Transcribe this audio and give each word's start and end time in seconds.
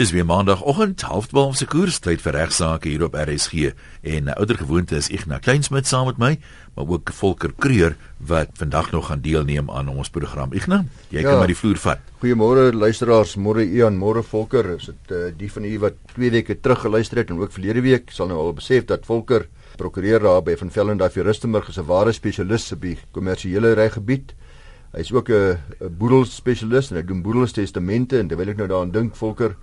Dis 0.00 0.14
weer 0.16 0.24
maandagooggend, 0.24 1.02
12:30 1.04 1.56
se 1.58 1.66
koers 1.68 1.98
tyd 2.00 2.22
vir 2.24 2.32
regsaake 2.32 2.88
hier 2.88 3.02
op 3.04 3.16
RSG. 3.20 3.74
En 4.00 4.30
nou 4.30 4.36
ouer 4.40 4.56
gewoonte 4.56 4.96
is 4.96 5.10
Ignas 5.12 5.42
Kleinsmid 5.44 5.86
saam 5.86 6.06
met 6.08 6.16
my, 6.16 6.30
maar 6.74 6.88
ook 6.88 7.10
Volker 7.12 7.52
Kreur 7.52 7.96
wat 8.16 8.48
vandag 8.54 8.90
nog 8.94 9.10
gaan 9.10 9.20
deelneem 9.20 9.68
aan 9.70 9.88
ons 9.88 10.08
program. 10.08 10.54
Ignas, 10.56 10.86
jy 11.10 11.20
ja, 11.20 11.28
kan 11.28 11.42
maar 11.42 11.52
die 11.52 11.56
vloer 11.58 11.76
vat. 11.76 12.00
Goeiemôre 12.22 12.72
luisteraars, 12.72 13.34
môre 13.36 13.66
Ian, 13.66 13.98
môre 14.00 14.22
Volker. 14.24 14.70
Is 14.78 14.86
dit 14.88 15.12
uh, 15.12 15.18
die 15.36 15.50
van 15.52 15.66
u 15.68 15.72
wat 15.82 15.98
2 16.14 16.30
weke 16.30 16.56
terug 16.60 16.80
geluister 16.80 17.20
het 17.20 17.28
en 17.28 17.42
ook 17.42 17.52
verlede 17.52 17.82
week 17.84 18.08
sal 18.10 18.32
nou 18.32 18.38
al 18.40 18.56
besef 18.56 18.86
dat 18.88 19.04
Volker 19.04 19.44
prokureur 19.76 20.24
daar 20.24 20.40
by 20.46 20.56
van 20.56 20.72
Vellendaai 20.72 21.10
vir 21.10 21.28
Rustenburg 21.28 21.68
is 21.68 21.76
'n 21.76 21.84
ware 21.84 22.12
spesialis 22.12 22.72
op 22.72 22.80
die 22.80 22.96
kommersiële 23.12 23.74
reggebied. 23.76 24.32
Hy 24.96 25.04
is 25.04 25.12
ook 25.12 25.28
'n 25.28 25.58
boedelspesialis 25.98 26.90
en 26.90 26.96
hy 26.96 27.02
doen 27.04 27.20
boedelstestamente 27.22 28.18
en 28.18 28.28
terwyl 28.28 28.48
ek 28.48 28.56
nou 28.56 28.68
daaraan 28.68 28.90
dink 28.92 29.14
Volker 29.14 29.56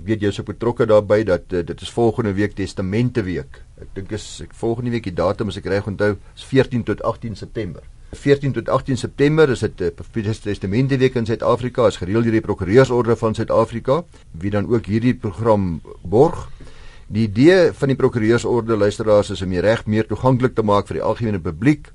Ek 0.00 0.06
weet 0.08 0.22
jy's 0.24 0.38
ook 0.40 0.54
betrokke 0.54 0.86
daarbey 0.88 1.26
dat 1.28 1.52
uh, 1.52 1.60
dit 1.60 1.80
is 1.84 1.90
volgende 1.92 2.32
week 2.32 2.54
testamente 2.56 3.20
week. 3.26 3.58
Ek 3.84 3.90
dink 3.98 4.14
is 4.16 4.24
ek 4.40 4.54
volgende 4.56 4.94
week 4.94 5.04
die 5.10 5.12
datum 5.12 5.52
as 5.52 5.58
ek 5.60 5.68
reg 5.68 5.90
onthou 5.90 6.14
is 6.16 6.46
14 6.48 6.86
tot 6.88 7.02
18 7.04 7.36
September. 7.36 7.84
14 8.16 8.56
tot 8.56 8.70
18 8.72 8.96
September 8.96 9.52
is 9.52 9.60
dit 9.60 9.84
uh, 9.84 10.32
testamente 10.46 10.96
week 10.96 11.20
in 11.20 11.28
Suid-Afrika 11.28 11.84
as 11.84 12.00
gereël 12.00 12.24
deur 12.24 12.38
die 12.38 12.40
prokureursorde 12.40 13.18
van 13.20 13.36
Suid-Afrika 13.36 14.00
wie 14.40 14.50
dan 14.50 14.72
ook 14.72 14.88
hierdie 14.88 15.14
program 15.14 15.82
borg. 16.00 16.48
Die 17.12 17.28
idee 17.28 17.68
van 17.76 17.92
die 17.92 18.00
prokureursorde 18.00 18.80
luisteraars 18.80 19.36
is 19.36 19.44
om 19.44 19.52
die 19.52 19.60
reg 19.60 19.84
meer 19.84 20.08
toeganklik 20.08 20.56
te 20.56 20.64
maak 20.64 20.88
vir 20.88 21.02
die 21.02 21.04
algemene 21.04 21.44
publiek, 21.44 21.92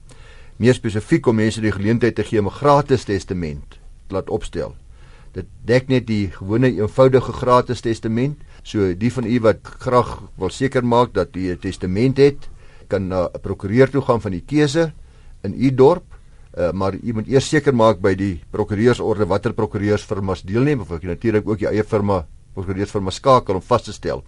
meer 0.62 0.78
spesifiek 0.78 1.26
om 1.26 1.42
mense 1.42 1.64
die 1.64 1.74
geleentheid 1.74 2.16
te 2.16 2.24
gee 2.24 2.40
om 2.40 2.54
'n 2.54 2.60
gratis 2.62 3.10
testament 3.10 3.82
te 4.08 4.14
laat 4.14 4.30
opstel. 4.30 4.76
Dit 5.36 5.50
dek 5.68 5.90
net 5.92 6.06
die 6.08 6.30
gewone 6.32 6.70
eenvoudige 6.72 7.34
gratis 7.36 7.84
testament. 7.84 8.40
So 8.64 8.94
die 8.96 9.12
van 9.12 9.28
u 9.28 9.40
wat 9.44 9.68
graag 9.84 10.14
wil 10.40 10.50
seker 10.50 10.86
maak 10.86 11.14
dat 11.14 11.36
u 11.36 11.52
'n 11.52 11.60
testament 11.60 12.18
het, 12.18 12.50
kan 12.88 13.08
na 13.08 13.28
'n 13.28 13.42
prokureur 13.42 13.90
toe 13.90 14.02
gaan 14.02 14.22
van 14.22 14.32
die 14.32 14.44
keuse 14.46 14.94
in 15.44 15.54
u 15.54 15.76
dorp. 15.76 16.04
Uh, 16.58 16.72
maar 16.72 16.94
u 16.96 17.14
moet 17.14 17.28
eers 17.28 17.50
seker 17.50 17.76
maak 17.76 18.00
by 18.00 18.16
die 18.16 18.44
prokureursorde 18.50 19.26
watter 19.26 19.54
prokureursfirmas 19.54 20.42
deelneem 20.42 20.80
of 20.80 20.92
ek 20.92 21.04
natuurlik 21.04 21.48
ook 21.48 21.60
die 21.60 21.68
eie 21.68 21.84
firma 21.84 22.26
prokureursfirma 22.54 23.12
skakel 23.12 23.56
om 23.56 23.62
vas 23.62 23.84
te 23.84 23.92
stel 23.92 24.24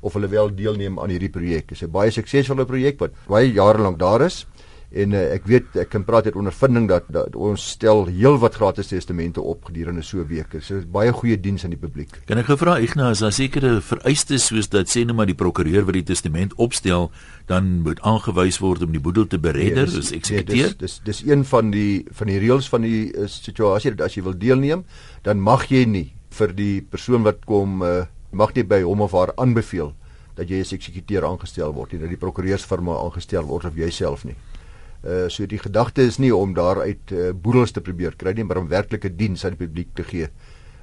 of 0.00 0.12
hulle 0.12 0.28
wel 0.28 0.54
deelneem 0.54 1.00
aan 1.00 1.10
hierdie 1.10 1.30
projek. 1.30 1.66
Dit 1.68 1.76
is 1.76 1.82
'n 1.82 1.90
baie 1.90 2.10
suksesvolle 2.10 2.64
projek 2.64 3.00
wat 3.00 3.10
baie 3.26 3.52
jare 3.52 3.78
lank 3.78 3.98
daar 3.98 4.22
is 4.22 4.46
en 4.92 5.14
uh, 5.16 5.22
ek 5.34 5.46
weet 5.48 5.76
ek 5.82 5.90
kan 5.92 6.04
praat 6.04 6.28
uit 6.28 6.36
ondervinding 6.38 6.88
dat, 6.90 7.06
dat 7.12 7.36
ons 7.36 7.64
stel 7.74 8.04
heelwat 8.10 8.58
gratis 8.60 8.90
testamente 8.92 9.40
op 9.40 9.64
gedurende 9.70 10.04
so. 10.04 10.24
Dit 10.28 10.54
is 10.60 10.86
baie 10.92 11.12
goeie 11.12 11.38
diens 11.40 11.64
aan 11.64 11.74
die 11.74 11.80
publiek. 11.80 12.12
Kan 12.28 12.40
ek 12.40 12.50
gevra 12.50 12.78
Ignas, 12.82 13.18
as 13.18 13.24
daar 13.24 13.36
sekere 13.36 13.72
vereistes 13.84 14.48
soos 14.50 14.70
dat 14.72 14.90
sê 14.92 15.04
nou 15.06 15.16
maar 15.16 15.30
die 15.30 15.38
prokureur 15.38 15.86
wat 15.88 15.96
die 15.98 16.06
testament 16.12 16.54
opstel, 16.60 17.10
dan 17.50 17.82
moet 17.86 18.00
aangewys 18.06 18.60
word 18.62 18.84
om 18.86 18.92
die 18.94 19.02
boedel 19.02 19.26
te 19.26 19.40
beredder, 19.42 19.88
nee, 19.88 20.00
dis 20.00 20.12
eksekuteer? 20.14 20.72
Nee, 20.72 20.80
dis 20.80 20.98
dis 21.00 21.22
dis 21.22 21.22
een 21.30 21.44
van 21.48 21.72
die 21.72 22.04
van 22.12 22.32
die 22.32 22.40
reëls 22.42 22.68
van 22.72 22.86
die 22.86 23.04
uh, 23.12 23.28
situasie 23.30 23.94
dat 23.96 24.08
as 24.08 24.16
jy 24.16 24.26
wil 24.28 24.36
deelneem, 24.38 24.84
dan 25.26 25.40
mag 25.40 25.68
jy 25.72 25.84
nie 25.88 26.08
vir 26.32 26.54
die 26.56 26.80
persoon 26.84 27.24
wat 27.26 27.44
kom 27.48 27.82
uh, 27.84 28.04
mag 28.32 28.54
nie 28.56 28.64
by 28.64 28.80
hom 28.84 29.04
of 29.04 29.12
haar 29.16 29.34
aanbeveel 29.36 29.92
dat 30.36 30.48
jy 30.48 30.62
as 30.64 30.72
eksekuteur 30.72 31.26
aangestel 31.28 31.74
word 31.76 31.92
nie, 31.92 32.00
dat 32.00 32.12
die 32.12 32.20
prokureursfirma 32.20 32.96
aangestel 33.02 33.44
word 33.48 33.68
of 33.68 33.76
jouself 33.76 34.24
nie. 34.24 34.36
Uh 35.02 35.28
so 35.28 35.46
die 35.46 35.58
gedagte 35.58 36.02
is 36.06 36.18
nie 36.18 36.30
om 36.34 36.54
daaruit 36.54 37.10
uh, 37.10 37.32
boedels 37.34 37.72
te 37.72 37.80
probeer 37.80 38.14
kry 38.16 38.32
nie, 38.32 38.44
maar 38.44 38.60
om 38.62 38.68
werklike 38.68 39.10
diens 39.16 39.44
aan 39.44 39.56
die 39.56 39.66
publiek 39.66 39.88
te 39.94 40.04
gee. 40.06 40.28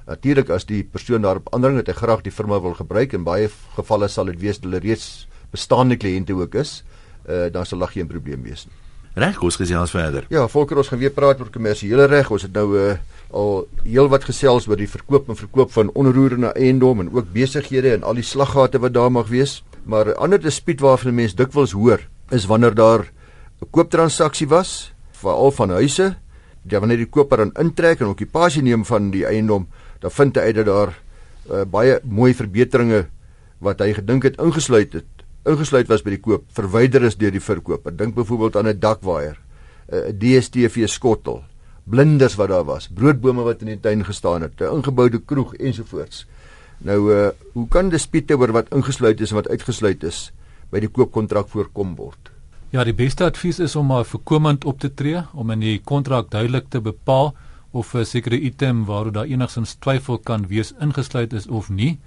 Natuurlik 0.06 0.50
as 0.50 0.66
die 0.68 0.82
persoon 0.84 1.22
daarop 1.22 1.48
aandring 1.54 1.78
dat 1.80 1.88
hy 1.88 1.96
graag 2.02 2.22
die 2.26 2.34
firma 2.34 2.60
wil 2.60 2.74
gebruik 2.74 3.14
en 3.16 3.24
baie 3.24 3.48
gevalle 3.76 4.08
sal 4.08 4.28
dit 4.28 4.40
wees 4.40 4.58
dat 4.58 4.68
hulle 4.68 4.82
reeds 4.84 5.26
bestaande 5.50 5.96
kliënte 5.96 6.36
ook 6.36 6.54
is, 6.54 6.82
uh 7.28 7.48
dan 7.52 7.64
sal 7.66 7.78
daar 7.78 7.94
geen 7.94 8.08
probleem 8.10 8.42
wees 8.42 8.66
nie. 8.66 8.76
Reg, 9.14 9.40
ons 9.42 9.56
gesels 9.58 9.90
verder. 9.90 10.26
Ja, 10.30 10.44
volker 10.48 10.78
ons 10.78 10.88
gaan 10.88 11.00
weer 11.00 11.10
praat 11.10 11.40
oor 11.40 11.48
kommersiële 11.50 12.04
reg. 12.06 12.28
Ons 12.30 12.44
het 12.46 12.52
nou 12.54 12.68
uh 12.78 12.92
al 13.30 13.66
heelwat 13.84 14.24
gesels 14.26 14.66
oor 14.66 14.78
die 14.78 14.90
verkoop 14.90 15.28
en 15.30 15.38
verkoop 15.38 15.70
van 15.70 15.90
onroerende 15.94 16.50
eiendom 16.58 17.00
en 17.00 17.10
ook 17.14 17.28
besighede 17.32 17.92
en 17.94 18.02
al 18.02 18.18
die 18.18 18.26
slaggate 18.26 18.80
wat 18.82 18.94
daar 18.94 19.10
mag 19.10 19.28
wees. 19.30 19.62
Maar 19.84 20.06
'n 20.08 20.18
ander 20.18 20.40
dispuut 20.40 20.80
waarvan 20.80 21.14
mense 21.14 21.36
dikwels 21.36 21.72
hoor, 21.72 22.00
is 22.30 22.46
wanneer 22.46 22.74
daar 22.74 23.10
'n 23.60 23.70
kooptransaksie 23.70 24.48
was, 24.48 24.92
veral 25.12 25.50
van 25.52 25.70
huise, 25.70 26.16
ja 26.68 26.80
wanneer 26.80 27.02
die 27.04 27.10
koper 27.12 27.44
dan 27.44 27.52
intrek 27.60 28.00
en 28.00 28.12
okupasie 28.12 28.62
neem 28.62 28.84
van 28.84 29.10
die 29.10 29.26
eiendom, 29.28 29.66
dan 30.00 30.10
vind 30.10 30.36
hy 30.36 30.48
uit 30.48 30.56
dat 30.60 30.66
daar 30.66 30.92
uh, 31.50 31.64
baie 31.68 31.98
mooi 32.04 32.32
verbeteringe 32.34 33.06
wat 33.60 33.80
hy 33.80 33.92
gedink 33.92 34.24
het 34.24 34.40
ingesluit 34.40 34.92
het, 34.96 35.08
ingesluit 35.44 35.88
was 35.88 36.04
by 36.04 36.16
die 36.16 36.22
koop, 36.24 36.44
verwyder 36.56 37.04
is 37.04 37.16
deur 37.20 37.32
die 37.32 37.40
verkoper. 37.40 37.92
Dink 37.96 38.14
byvoorbeeld 38.14 38.56
aan 38.56 38.68
'n 38.68 38.80
dakwaaier, 38.80 39.36
'n 39.92 40.18
DStv 40.18 40.88
skottel, 40.88 41.44
blinders 41.84 42.36
wat 42.36 42.48
daar 42.48 42.64
was, 42.64 42.88
broodbome 42.88 43.42
wat 43.42 43.60
in 43.60 43.76
die 43.76 43.80
tuin 43.80 44.04
gestaan 44.04 44.42
het, 44.42 44.60
'n 44.60 44.76
ingeboude 44.76 45.20
kroeg 45.20 45.54
ensovoorts. 45.54 46.26
Nou 46.78 47.12
uh 47.12 47.30
hoe 47.52 47.68
kan 47.68 47.88
dispute 47.88 48.36
oor 48.38 48.52
wat 48.52 48.72
ingesluit 48.72 49.20
is 49.20 49.30
en 49.30 49.36
wat 49.36 49.48
uitgesluit 49.48 50.02
is 50.04 50.32
by 50.70 50.80
die 50.80 50.88
koopkontrak 50.88 51.48
voorkom 51.48 51.96
word? 51.96 52.39
Ja, 52.70 52.84
die 52.86 52.94
beste 52.94 53.24
advies 53.26 53.58
is 53.58 53.72
om 53.76 53.88
maar 53.90 54.04
voorkomend 54.06 54.64
op 54.64 54.76
te 54.78 54.92
tree 54.94 55.18
om 55.34 55.48
in 55.50 55.62
die 55.64 55.80
kontrak 55.82 56.28
duidelik 56.30 56.68
te 56.70 56.78
bepaal 56.80 57.32
of 57.70 57.94
'n 57.94 58.04
sekere 58.04 58.38
item 58.38 58.84
waaroor 58.84 59.12
daar 59.12 59.26
enigsins 59.26 59.74
twyfel 59.74 60.18
kan 60.18 60.46
wees 60.46 60.72
ingesluit 60.78 61.32
is 61.32 61.46
of 61.46 61.68
nie. 61.68 61.98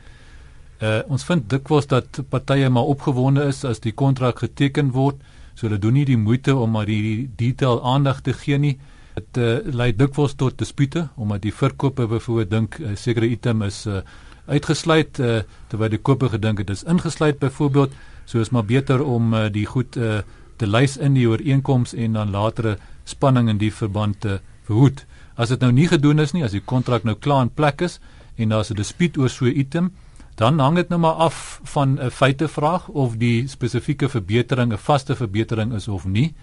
Uh 0.81 1.01
ons 1.07 1.23
vind 1.23 1.49
dikwels 1.49 1.87
dat 1.87 2.19
partye 2.29 2.69
maar 2.69 2.83
opgewonde 2.83 3.43
is 3.43 3.63
as 3.63 3.79
die 3.79 3.91
kontrak 3.91 4.39
geteken 4.39 4.91
word, 4.91 5.15
so 5.53 5.67
hulle 5.67 5.79
doen 5.79 5.93
nie 5.93 6.05
die 6.05 6.17
moeite 6.17 6.55
om 6.55 6.71
maar 6.71 6.85
die 6.85 7.29
detail 7.35 7.83
aandag 7.83 8.21
te 8.21 8.33
gee 8.33 8.57
nie. 8.57 8.79
Dit 9.15 9.37
uh, 9.37 9.73
lei 9.73 9.91
dikwels 9.95 10.33
tot 10.33 10.57
dispute 10.57 11.09
omdat 11.15 11.41
die 11.41 11.53
verkoper 11.53 12.07
byvoorbeeld 12.07 12.49
dink 12.49 12.79
'n 12.79 12.95
sekere 12.95 13.27
item 13.27 13.61
is 13.61 13.85
uh 13.85 14.01
uitgesluit 14.47 15.19
uh, 15.19 15.41
terwyl 15.67 15.89
die 15.89 16.01
koper 16.01 16.29
gedink 16.29 16.57
het 16.57 16.67
dit 16.67 16.75
is 16.75 16.83
ingesluit 16.83 17.39
byvoorbeeld, 17.39 17.91
so 18.25 18.39
is 18.39 18.49
maar 18.49 18.65
beter 18.65 19.03
om 19.03 19.33
uh, 19.33 19.49
die 19.51 19.65
goed 19.65 19.95
uh 19.97 20.21
te 20.57 20.67
lys 20.67 20.97
in 20.97 21.13
die 21.13 21.27
ooreenkoms 21.27 21.93
en 21.93 22.13
dan 22.13 22.31
latere 22.31 22.77
spanning 23.03 23.49
in 23.49 23.57
die 23.57 23.71
verband 23.73 24.19
te 24.21 24.39
verhoed. 24.67 25.05
As 25.35 25.49
dit 25.49 25.59
nou 25.59 25.71
nie 25.71 25.87
gedoen 25.87 26.19
is 26.19 26.33
nie, 26.33 26.43
as 26.43 26.51
die 26.51 26.61
kontrak 26.61 27.03
nou 27.03 27.15
klaar 27.15 27.41
in 27.47 27.49
plek 27.49 27.81
is 27.81 27.99
en 28.37 28.49
daar's 28.49 28.71
'n 28.71 28.75
dispuut 28.75 29.17
oor 29.17 29.29
so 29.29 29.45
'n 29.45 29.57
item, 29.57 29.91
dan 30.35 30.59
hang 30.59 30.75
dit 30.75 30.89
nou 30.89 30.99
maar 30.99 31.19
af 31.29 31.59
van 31.63 31.99
'n 31.99 32.09
feitevraag 32.09 32.87
of 32.87 33.17
die 33.17 33.47
spesifieke 33.47 34.09
verbetering 34.09 34.73
'n 34.73 34.77
vaste 34.77 35.15
verbetering 35.15 35.73
is 35.73 35.87
of 35.87 36.05
nie. 36.05 36.33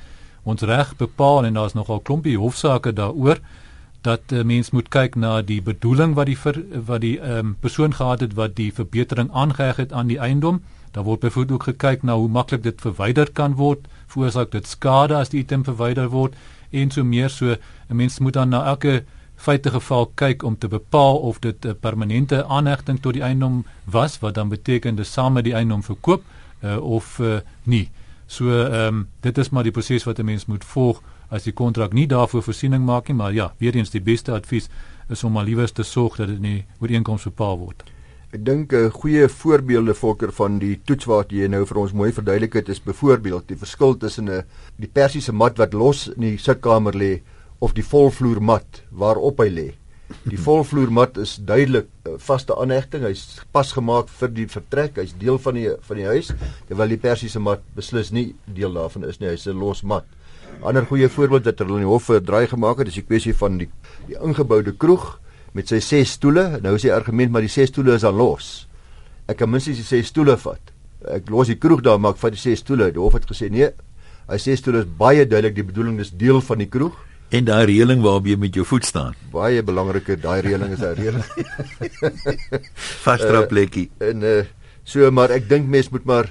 Ons 0.43 0.63
reg 0.63 0.97
bepaal 0.97 1.45
en 1.45 1.55
daar's 1.55 1.75
nogal 1.75 2.01
klompie 2.01 2.39
hofsaake 2.39 2.93
daaroor 2.93 3.39
dat 4.01 4.21
'n 4.33 4.47
mens 4.47 4.71
moet 4.71 4.89
kyk 4.89 5.15
na 5.15 5.43
die 5.43 5.63
bedoeling 5.63 6.15
wat 6.15 6.27
die 6.27 6.39
ver, 6.39 6.63
wat 6.87 7.01
die 7.01 7.19
um, 7.37 7.57
persoon 7.61 7.95
gehad 7.95 8.21
het 8.21 8.35
wat 8.35 8.57
die 8.57 8.73
verbetering 8.73 9.31
aangeheg 9.33 9.77
het 9.77 9.93
aan 9.93 10.07
die 10.07 10.19
eiendom. 10.19 10.63
Daar 10.91 11.05
word 11.05 11.21
byvoorbeeld 11.21 11.55
ook 11.55 11.63
gekyk 11.63 12.03
na 12.03 12.15
hoe 12.15 12.29
maklik 12.29 12.63
dit 12.63 12.81
verwyder 12.81 13.33
kan 13.33 13.55
word 13.55 13.87
veroorsaak 14.11 14.51
dit 14.51 14.67
skade 14.67 15.17
as 15.17 15.33
die 15.33 15.41
item 15.41 15.65
verwyder 15.65 16.11
word 16.11 16.35
en 16.71 16.91
so 16.91 17.05
meer 17.05 17.29
so 17.29 17.57
'n 17.57 17.97
mens 17.97 18.19
moet 18.19 18.35
dan 18.35 18.49
na 18.49 18.65
elke 18.67 19.05
feite 19.37 19.71
geval 19.71 20.11
kyk 20.15 20.43
om 20.43 20.59
te 20.59 20.69
bepaal 20.69 21.17
of 21.19 21.39
dit 21.39 21.65
'n 21.65 21.77
permanente 21.81 22.45
aanhegting 22.45 23.01
tot 23.01 23.13
die 23.13 23.23
eiendom 23.23 23.65
was 23.85 24.19
wat 24.19 24.35
dan 24.35 24.49
beteken 24.49 24.97
dis 24.97 25.13
saam 25.13 25.33
met 25.33 25.45
die 25.45 25.55
eiendom 25.55 25.83
verkoop 25.83 26.23
uh, 26.63 26.77
of 26.77 27.19
uh, 27.19 27.39
nie. 27.63 27.89
So 28.27 28.45
ehm 28.51 28.87
um, 28.87 29.09
dit 29.21 29.39
is 29.39 29.51
maar 29.51 29.63
die 29.63 29.73
proses 29.73 30.05
wat 30.05 30.19
'n 30.19 30.25
mens 30.25 30.47
moet 30.47 30.65
volg 30.65 31.03
as 31.29 31.43
die 31.43 31.53
kontrak 31.53 31.93
nie 31.93 32.07
daarvoor 32.07 32.43
voorsiening 32.43 32.85
maak 32.85 33.09
nie, 33.09 33.17
maar 33.17 33.33
ja, 33.33 33.53
weer 33.59 33.75
eens 33.75 33.91
die 33.91 34.01
beste 34.01 34.33
advies 34.33 34.69
is 35.09 35.25
om 35.25 35.33
maar 35.33 35.45
liewers 35.45 35.73
te 35.73 35.83
sorg 35.83 36.17
dat 36.17 36.29
dit 36.29 36.41
nie 36.41 36.65
ooreenkoms 36.79 37.23
bepaal 37.23 37.59
word. 37.59 37.83
Ek 38.31 38.45
dink 38.47 38.71
'n 38.71 38.87
uh, 38.87 38.91
goeie 38.95 39.27
voorbeelde 39.27 39.95
volker 39.99 40.31
van 40.33 40.61
die 40.63 40.77
toets 40.87 41.09
wat 41.11 41.33
jy 41.35 41.49
nou 41.51 41.65
vir 41.67 41.79
ons 41.83 41.93
mooi 41.93 42.13
verduidelik 42.15 42.53
het 42.61 42.69
is 42.71 42.79
byvoorbeeld 42.79 43.49
die 43.49 43.57
verskil 43.59 43.97
tussen 43.99 44.31
'n 44.31 44.37
uh, 44.37 44.43
die 44.79 44.91
persiese 44.99 45.33
mat 45.33 45.59
wat 45.59 45.73
los 45.75 46.07
in 46.15 46.23
die 46.23 46.39
sitkamer 46.39 46.95
lê 46.95 47.23
of 47.59 47.75
die 47.75 47.83
volvloer 47.83 48.39
mat 48.41 48.85
waarop 48.91 49.43
hy 49.43 49.49
lê. 49.51 49.67
Die 50.31 50.39
volvloer 50.47 50.93
mat 50.93 51.19
is 51.19 51.41
duidelik 51.43 51.89
'n 52.07 52.11
uh, 52.11 52.19
vaste 52.19 52.55
aanhegting. 52.55 53.03
Hy's 53.03 53.43
pas 53.51 53.73
gemaak 53.73 54.07
vir 54.21 54.29
die 54.29 54.47
vertrek. 54.47 55.03
Hy's 55.03 55.15
deel 55.19 55.39
van 55.39 55.55
die 55.55 55.75
van 55.81 55.97
die 55.97 56.07
huis. 56.07 56.31
Terwyl 56.69 56.89
die 56.89 57.03
persiese 57.03 57.41
mat 57.41 57.67
beslis 57.75 58.13
nie 58.13 58.37
deel 58.47 58.73
daarvan 58.73 59.09
is 59.11 59.19
nie. 59.19 59.29
Hy's 59.29 59.49
'n 59.49 59.59
los 59.59 59.83
mat. 59.83 60.07
Ander 60.63 60.87
goeie 60.87 61.09
voorbeeld 61.09 61.45
wat 61.51 61.59
hulle 61.59 61.83
in 61.83 61.87
die 61.89 61.95
hof 61.95 62.05
verdraai 62.05 62.47
gemaak 62.47 62.79
het, 62.79 62.89
is 62.89 62.95
die 62.95 63.09
kwessie 63.11 63.35
van 63.35 63.59
die 63.59 63.71
die 64.07 64.23
ingeboude 64.23 64.73
kroeg 64.73 65.19
met 65.53 65.71
sy 65.71 65.81
ses 65.83 66.17
stoele. 66.19 66.61
Nou 66.63 66.75
is 66.79 66.87
die 66.87 66.95
argument 66.95 67.33
maar 67.33 67.45
die 67.47 67.53
ses 67.53 67.73
stoele 67.73 67.95
is 67.99 68.05
al 68.05 68.17
los. 68.17 68.67
Ek 69.31 69.41
kan 69.41 69.51
minstens 69.51 69.81
die 69.81 69.87
ses 69.87 70.11
stoele 70.11 70.37
vat. 70.41 70.73
Ek 71.09 71.31
los 71.33 71.51
die 71.51 71.59
kroeg 71.61 71.83
daar 71.87 72.01
maar 72.01 72.17
ek 72.17 72.23
vat 72.23 72.37
die 72.37 72.43
ses 72.43 72.63
stoele. 72.65 72.91
Die 72.93 73.03
hof 73.03 73.17
het 73.19 73.29
gesê 73.31 73.51
nee. 73.53 73.71
Hy 74.31 74.39
sê 74.39 74.55
stoele 74.59 74.85
is 74.85 74.91
baie 74.99 75.25
duidelik 75.27 75.57
die 75.57 75.67
bedoeling 75.67 75.99
is 76.03 76.13
deel 76.15 76.41
van 76.47 76.63
die 76.63 76.69
kroeg. 76.71 76.95
En 77.31 77.47
daai 77.47 77.65
reëling 77.71 78.03
waarop 78.03 78.27
jy 78.27 78.37
met 78.43 78.57
jou 78.59 78.65
voet 78.67 78.87
staan. 78.87 79.15
Baie 79.31 79.63
belangrike 79.63 80.17
daai 80.19 80.41
reëling 80.47 80.75
is 80.75 80.83
'n 80.83 80.95
reëling. 80.99 81.27
Vasstra 83.07 83.47
plekkie. 83.47 83.91
Uh, 83.99 84.09
en 84.11 84.23
uh, 84.23 84.45
so 84.85 85.11
maar 85.11 85.31
ek 85.31 85.49
dink 85.49 85.67
mens 85.67 85.91
moet 85.91 86.05
maar 86.05 86.31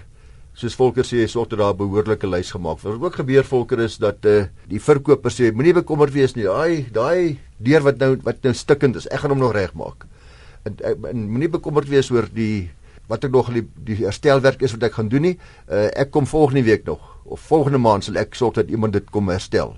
soos 0.60 0.76
Volker 0.76 1.08
sê, 1.08 1.24
sorg 1.28 1.48
dat 1.50 1.60
daar 1.60 1.74
'n 1.74 1.78
behoorlike 1.78 2.28
lys 2.28 2.52
gemaak 2.52 2.80
word. 2.84 3.00
Wat 3.00 3.12
ook 3.12 3.16
gebeur 3.16 3.44
Volker 3.44 3.80
is 3.80 3.98
dat 3.98 4.26
uh, 4.26 4.44
die 4.68 4.80
verkoper 4.80 5.32
sê 5.32 5.52
moenie 5.52 5.74
bekommerd 5.74 6.14
wees 6.14 6.36
nie. 6.36 6.44
Daai 6.44 6.88
daai 6.92 7.40
deur 7.60 7.84
wat 7.86 8.00
nou 8.02 8.16
wat 8.24 8.44
nou 8.44 8.54
stikkend 8.54 8.96
is, 8.96 9.08
ek 9.08 9.24
gaan 9.24 9.36
hom 9.36 9.44
nog 9.44 9.54
regmaak. 9.56 10.06
En, 10.68 10.76
en 10.84 11.30
moenie 11.30 11.52
bekommerd 11.52 11.90
wees 11.92 12.12
oor 12.12 12.28
die 12.34 12.70
wat 13.10 13.26
ek 13.26 13.34
nog 13.34 13.50
die, 13.54 13.66
die 13.88 13.98
herstelwerk 14.04 14.62
is 14.62 14.76
wat 14.76 14.86
ek 14.90 14.98
gaan 15.00 15.10
doen 15.10 15.26
nie. 15.32 15.36
Uh, 15.66 15.88
ek 15.98 16.12
kom 16.14 16.30
volgende 16.30 16.64
week 16.68 16.86
nog 16.86 17.02
of 17.30 17.42
volgende 17.50 17.82
maand 17.82 18.06
sal 18.06 18.20
ek 18.22 18.38
sorg 18.38 18.60
dat 18.60 18.70
iemand 18.70 18.94
dit 18.94 19.08
kom 19.14 19.32
herstel. 19.34 19.76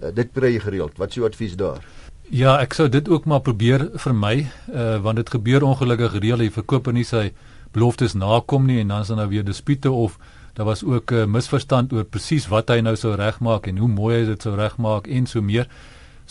Uh, 0.00 0.12
dit 0.14 0.30
kry 0.32 0.54
jy 0.54 0.62
gereeld. 0.64 0.96
Wat 1.00 1.12
is 1.12 1.20
jou 1.20 1.28
advies 1.28 1.56
daar? 1.60 1.84
Ja, 2.32 2.56
ek 2.62 2.72
sou 2.72 2.88
dit 2.88 3.08
ook 3.12 3.26
maar 3.28 3.42
probeer 3.44 3.90
vir 4.00 4.14
my, 4.16 4.36
uh, 4.72 4.96
want 5.04 5.20
dit 5.20 5.32
gebeur 5.34 5.66
ongelukkig 5.68 6.14
gereeld. 6.16 6.46
Jy 6.46 6.54
verkoop 6.54 6.88
nie 6.96 7.04
sy 7.04 7.30
beloftes 7.72 8.16
nakom 8.16 8.64
nie 8.68 8.80
en 8.80 8.92
dan 8.92 9.04
is 9.04 9.12
daar 9.12 9.24
nou 9.24 9.28
weer 9.32 9.44
dispute 9.44 9.90
of 9.90 10.16
daar 10.56 10.68
was 10.68 10.84
ook 10.84 11.12
'n 11.12 11.14
uh, 11.14 11.26
misverstand 11.26 11.92
oor 11.92 12.04
presies 12.04 12.48
wat 12.48 12.68
hy 12.68 12.80
nou 12.80 12.96
sou 12.96 13.14
regmaak 13.16 13.66
en 13.66 13.78
hoe 13.78 13.88
mooi 13.88 14.20
hy 14.20 14.24
dit 14.26 14.42
sou 14.42 14.56
regmaak 14.56 15.06
en 15.06 15.26
so 15.26 15.40
meer. 15.40 15.68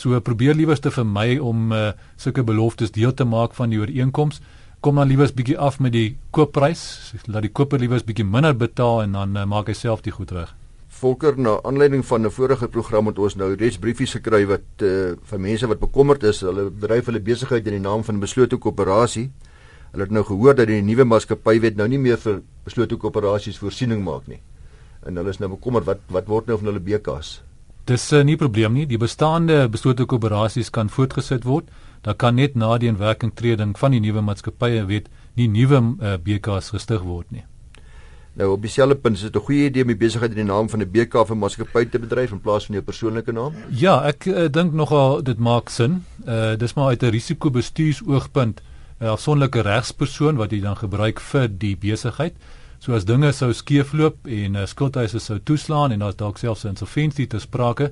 So 0.01 0.18
probeer 0.25 0.56
liewers 0.57 0.80
te 0.81 0.89
vermy 0.89 1.36
om 1.38 1.69
uh, 1.77 1.92
sulke 2.18 2.42
beloftes 2.42 2.89
deel 2.95 3.12
te 3.13 3.25
maak 3.27 3.53
van 3.53 3.69
die 3.69 3.77
ooreenkoms. 3.77 4.39
Kom 4.81 4.98
dan 4.98 5.12
liewers 5.12 5.33
bietjie 5.38 5.59
af 5.62 5.77
met 5.77 5.94
die 5.94 6.15
koopprys. 6.33 7.13
Laat 7.27 7.45
die 7.45 7.51
koper 7.53 7.77
liewers 7.77 8.06
bietjie 8.07 8.25
minder 8.25 8.56
betaal 8.57 9.03
en 9.03 9.13
dan 9.13 9.38
uh, 9.38 9.44
maak 9.45 9.69
hy 9.69 9.75
self 9.77 10.01
die 10.01 10.13
goed 10.15 10.33
reg. 10.33 10.56
Volker 11.01 11.38
na 11.38 11.59
aanleiding 11.69 12.01
van 12.06 12.25
'n 12.25 12.33
vorige 12.33 12.68
program 12.68 13.12
het 13.12 13.19
ons 13.19 13.36
nou 13.36 13.53
reeds 13.53 13.77
briefies 13.77 14.15
gekry 14.18 14.42
wat 14.45 14.81
uh, 14.81 15.13
van 15.21 15.42
mense 15.42 15.68
wat 15.68 15.80
bekommerd 15.80 16.24
is, 16.24 16.42
hulle 16.42 16.71
bedryf 16.71 17.06
hulle 17.06 17.21
besigheid 17.21 17.68
in 17.68 17.77
die 17.77 17.86
naam 17.86 18.03
van 18.03 18.15
'n 18.15 18.25
beslote 18.25 18.57
koöperasie. 18.57 19.30
Hulle 19.92 20.03
het 20.03 20.12
nou 20.12 20.24
gehoor 20.24 20.56
dat 20.56 20.68
die 20.68 20.81
nuwe 20.81 21.06
maatskappywet 21.06 21.75
nou 21.75 21.88
nie 21.88 22.00
meer 22.00 22.18
vir 22.18 22.42
beslote 22.63 22.98
koöperasies 22.98 23.57
voorsiening 23.57 24.03
maak 24.03 24.27
nie. 24.27 24.42
En 25.06 25.15
hulle 25.15 25.30
is 25.30 25.39
nou 25.39 25.50
bekommerd 25.50 25.86
wat 25.86 26.00
wat 26.09 26.27
word 26.27 26.48
nou 26.48 26.57
van 26.57 26.68
hulle 26.68 26.80
BKs? 26.80 27.50
Dis 27.86 28.12
uh, 28.13 28.24
nie 28.24 28.38
probleem 28.38 28.74
nie. 28.74 28.86
Die 28.86 29.00
bestaande 29.01 29.68
beslote 29.69 30.06
koöperasies 30.06 30.69
kan 30.69 30.89
voortgesit 30.89 31.45
word. 31.45 31.69
Daar 32.06 32.16
kan 32.16 32.36
net 32.36 32.56
na 32.56 32.78
die 32.78 32.89
inwerkingtreding 32.89 33.74
van 33.78 33.92
die 33.92 34.01
nuwe 34.01 34.22
maatskappywet 34.22 35.10
nie 35.38 35.48
nuwe 35.48 35.80
uh, 35.81 36.18
BKs 36.22 36.69
gestig 36.75 37.01
word 37.06 37.31
nie. 37.31 37.45
Nou 38.39 38.54
op 38.54 38.62
dieselfde 38.63 38.95
punt 38.95 39.18
is 39.18 39.22
dit 39.22 39.36
'n 39.36 39.45
goeie 39.45 39.66
idee 39.66 39.81
om 39.83 39.88
die 39.88 39.98
besigheid 39.98 40.31
in 40.31 40.45
die 40.45 40.54
naam 40.54 40.69
van 40.69 40.81
'n 40.81 40.92
BK 40.92 41.25
vir 41.28 41.38
maatskappy 41.38 41.86
te 41.86 42.00
bedryf 42.00 42.31
in 42.31 42.39
plaas 42.39 42.66
van 42.66 42.75
jou 42.75 42.83
persoonlike 42.83 43.31
naam? 43.31 43.54
Ja, 43.69 44.04
ek 44.07 44.25
uh, 44.25 44.48
dink 44.48 44.74
nogal 44.74 45.24
dit 45.24 45.38
maak 45.38 45.69
sin. 45.69 46.06
Uh 46.25 46.56
dis 46.56 46.74
maar 46.74 46.88
uit 46.88 47.04
'n 47.04 47.10
risikobestuursoogpunt 47.10 48.62
'n 49.00 49.06
afsonderlike 49.06 49.62
regspersoon 49.62 50.36
wat 50.36 50.51
jy 50.51 50.62
dan 50.62 50.77
gebruik 50.77 51.19
vir 51.19 51.48
die 51.50 51.75
besigheid. 51.75 52.34
So 52.81 52.95
as 52.98 53.04
dinge 53.06 53.30
sou 53.38 53.51
skeefloop 53.54 54.25
en 54.25 54.56
uh, 54.57 54.63
skuldeise 54.66 55.19
sou 55.22 55.36
toeslaan 55.45 55.92
en 55.94 56.01
daar's 56.01 56.16
dalk 56.18 56.39
selfs 56.42 56.63
insolventie 56.66 57.28
te 57.30 57.38
sprake, 57.39 57.92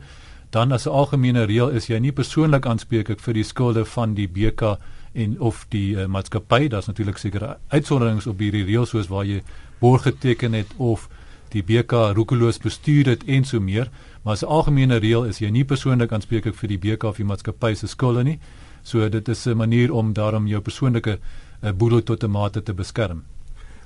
dan 0.49 0.71
as 0.73 0.87
'n 0.87 0.95
algemene 1.01 1.43
reël 1.45 1.69
is 1.69 1.89
jy 1.89 1.99
nie 1.99 2.11
persoonlik 2.11 2.65
aanspreeklik 2.65 3.19
vir 3.19 3.33
die 3.33 3.43
skulde 3.43 3.85
van 3.85 4.15
die 4.15 4.27
BK 4.27 4.79
en 5.13 5.39
of 5.39 5.67
die 5.69 5.93
uh, 5.93 6.07
maatskappy. 6.07 6.67
Daar's 6.67 6.87
natuurlik 6.87 7.17
sekere 7.17 7.57
uitsonderings 7.69 8.27
op 8.27 8.39
hierdie 8.39 8.65
reël 8.65 8.85
soos 8.85 9.07
waar 9.07 9.25
jy 9.25 9.43
borg 9.79 10.01
geteken 10.09 10.53
het 10.53 10.73
of 10.77 11.07
die 11.53 11.61
BK 11.61 11.91
roekeloos 12.17 12.57
bestuur 12.57 13.05
het 13.05 13.23
en 13.27 13.45
so 13.45 13.59
meer, 13.59 13.91
maar 14.23 14.33
as 14.33 14.41
'n 14.41 14.49
algemene 14.49 14.97
reël 14.97 15.25
is 15.25 15.39
jy 15.39 15.49
nie 15.49 15.65
persoonlik 15.65 16.11
aanspreeklik 16.11 16.55
vir 16.55 16.67
die 16.67 16.77
BK 16.77 17.03
of 17.03 17.17
die 17.17 17.25
maatskappy 17.25 17.75
se 17.75 17.87
skulde 17.87 18.23
nie. 18.23 18.39
So 18.83 19.09
dit 19.09 19.29
is 19.29 19.45
'n 19.45 19.57
manier 19.57 19.93
om 19.93 20.13
daarom 20.13 20.47
jou 20.47 20.61
persoonlike 20.61 21.19
uh, 21.61 21.71
boedel 21.71 22.01
tot 22.01 22.23
'n 22.23 22.31
mate 22.31 22.63
te 22.63 22.73
beskerm. 22.73 23.23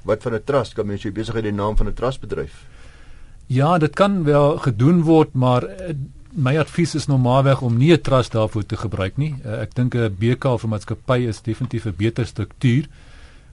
Wat 0.04 0.22
van 0.22 0.34
'n 0.34 0.44
trust 0.44 0.74
kan 0.74 0.86
mens 0.86 1.04
jy 1.04 1.12
besigheid 1.12 1.46
in 1.46 1.56
naam 1.56 1.78
van 1.78 1.88
'n 1.88 1.94
trust 1.94 2.20
bedryf? 2.20 2.66
Ja, 3.48 3.78
dit 3.78 3.94
kan 3.94 4.24
wel 4.24 4.58
gedoen 4.58 5.02
word, 5.02 5.34
maar 5.34 5.64
uh, 5.64 5.94
my 6.32 6.58
advies 6.58 6.96
is 6.96 7.06
normaalweg 7.08 7.62
om 7.62 7.78
nie 7.78 7.94
'n 7.94 8.02
trust 8.02 8.32
daarvoor 8.32 8.66
te 8.66 8.78
gebruik 8.78 9.18
nie. 9.18 9.36
Uh, 9.46 9.62
ek 9.62 9.76
dink 9.76 9.96
'n 9.96 10.16
BK 10.20 10.44
of 10.46 10.64
'n 10.64 10.70
maatskappy 10.70 11.28
is 11.28 11.42
definitief 11.42 11.86
'n 11.86 11.96
beter 11.98 12.26
struktuur. 12.26 12.88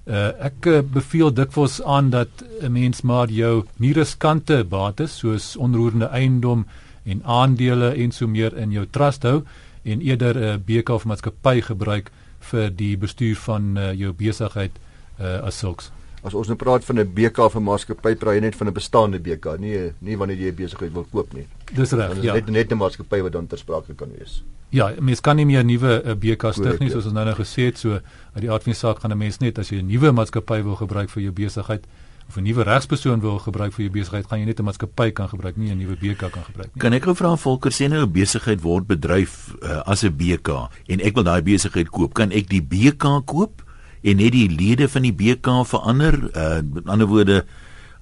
Uh, 0.06 0.44
ek 0.44 0.90
beveel 0.92 1.32
dikwels 1.32 1.82
aan 1.82 2.10
dat 2.10 2.28
'n 2.60 2.72
mens 2.72 3.02
maar 3.02 3.28
jou 3.28 3.64
nie 3.76 3.92
riskante 3.92 4.64
bates 4.64 5.18
soos 5.18 5.56
onroerende 5.56 6.06
eiendom 6.06 6.66
en 7.04 7.22
aandele 7.24 7.94
en 7.94 8.12
so 8.12 8.26
meer 8.26 8.56
in 8.56 8.70
jou 8.70 8.86
trust 8.90 9.22
hou 9.22 9.42
en 9.82 10.00
eerder 10.00 10.36
'n 10.36 10.42
uh, 10.42 10.56
BK 10.66 10.88
of 10.88 11.04
maatskappy 11.04 11.60
gebruik 11.60 12.10
vir 12.40 12.70
die 12.70 12.96
bestuur 12.96 13.36
van 13.36 13.76
uh, 13.76 13.92
jou 13.92 14.12
besigheid 14.12 14.72
uh, 15.20 15.40
as 15.46 15.58
sulks. 15.58 15.90
As 16.22 16.34
ons 16.36 16.48
nou 16.48 16.56
praat 16.56 16.84
van 16.84 16.98
'n 17.00 17.12
BK 17.14 17.38
'n 17.56 17.62
maatskappy, 17.62 18.14
praat 18.16 18.34
jy 18.34 18.40
net 18.40 18.56
van 18.56 18.68
'n 18.68 18.72
bestaande 18.72 19.18
BK, 19.18 19.58
nie 19.58 19.92
nie 20.00 20.16
wanneer 20.16 20.36
jy 20.36 20.48
'n 20.48 20.54
besigheid 20.54 20.92
wil 20.92 21.06
koop 21.12 21.32
nie. 21.32 21.46
Dis 21.72 21.92
reg, 21.92 22.22
ja. 22.22 22.34
Net 22.34 22.50
net 22.50 22.72
'n 22.72 22.76
maatskappy 22.76 23.22
wat 23.22 23.32
dan 23.32 23.46
ter 23.46 23.58
sprake 23.58 23.94
kan 23.94 24.08
wees. 24.18 24.42
Ja, 24.70 24.92
mens 25.00 25.20
kan 25.20 25.36
nie 25.36 25.46
meer 25.46 25.64
nuwe 25.64 26.02
uh, 26.04 26.14
BK 26.14 26.52
stig 26.52 26.78
nie 26.78 26.90
soos 26.90 27.04
ons 27.04 27.14
nou 27.14 27.24
nou 27.24 27.34
gesê 27.34 27.64
het, 27.70 27.78
so 27.78 27.92
uit 28.34 28.42
die 28.44 28.50
aard 28.50 28.62
van 28.62 28.72
die 28.72 28.78
saak 28.78 29.00
gaan 29.00 29.12
'n 29.12 29.18
mens 29.18 29.38
net 29.38 29.58
as 29.58 29.70
jy 29.70 29.80
'n 29.80 29.86
nuwe 29.86 30.12
maatskappy 30.12 30.62
wil 30.62 30.76
gebruik 30.76 31.10
vir 31.10 31.22
jou 31.22 31.32
besigheid 31.32 31.86
of 32.28 32.36
'n 32.36 32.42
nuwe 32.42 32.62
regspersoon 32.62 33.20
wil 33.20 33.38
gebruik 33.38 33.72
vir 33.72 33.84
jou 33.84 33.92
besigheid, 33.92 34.26
gaan 34.26 34.38
jy 34.38 34.44
net 34.44 34.60
'n 34.60 34.64
maatskappy 34.64 35.10
kan 35.10 35.28
gebruik, 35.28 35.56
nie 35.56 35.70
'n 35.70 35.78
nuwe 35.78 35.96
BK 35.96 36.30
kan 36.30 36.44
gebruik 36.44 36.70
nie. 36.74 36.80
Kan 36.80 36.92
ek 36.92 37.02
gou 37.02 37.14
vra 37.14 37.36
Volker 37.36 37.72
sê 37.72 37.88
nou 37.88 38.04
'n 38.04 38.12
besigheid 38.12 38.60
word 38.60 38.86
bedryf 38.86 39.56
uh, 39.62 39.82
as 39.86 40.04
'n 40.04 40.14
BK 40.16 40.68
en 40.86 41.00
ek 41.00 41.14
wil 41.14 41.24
daai 41.24 41.42
besigheid 41.42 41.90
koop, 41.90 42.14
kan 42.14 42.30
ek 42.30 42.48
die 42.48 42.62
BK 42.62 43.24
koop 43.24 43.62
en 44.02 44.16
net 44.16 44.32
die 44.32 44.48
lede 44.48 44.88
van 44.88 45.02
die 45.02 45.12
BK 45.12 45.60
verander? 45.66 46.18
Uh 46.34 46.60
met 46.62 46.86
ander 46.86 47.06
woorde, 47.06 47.44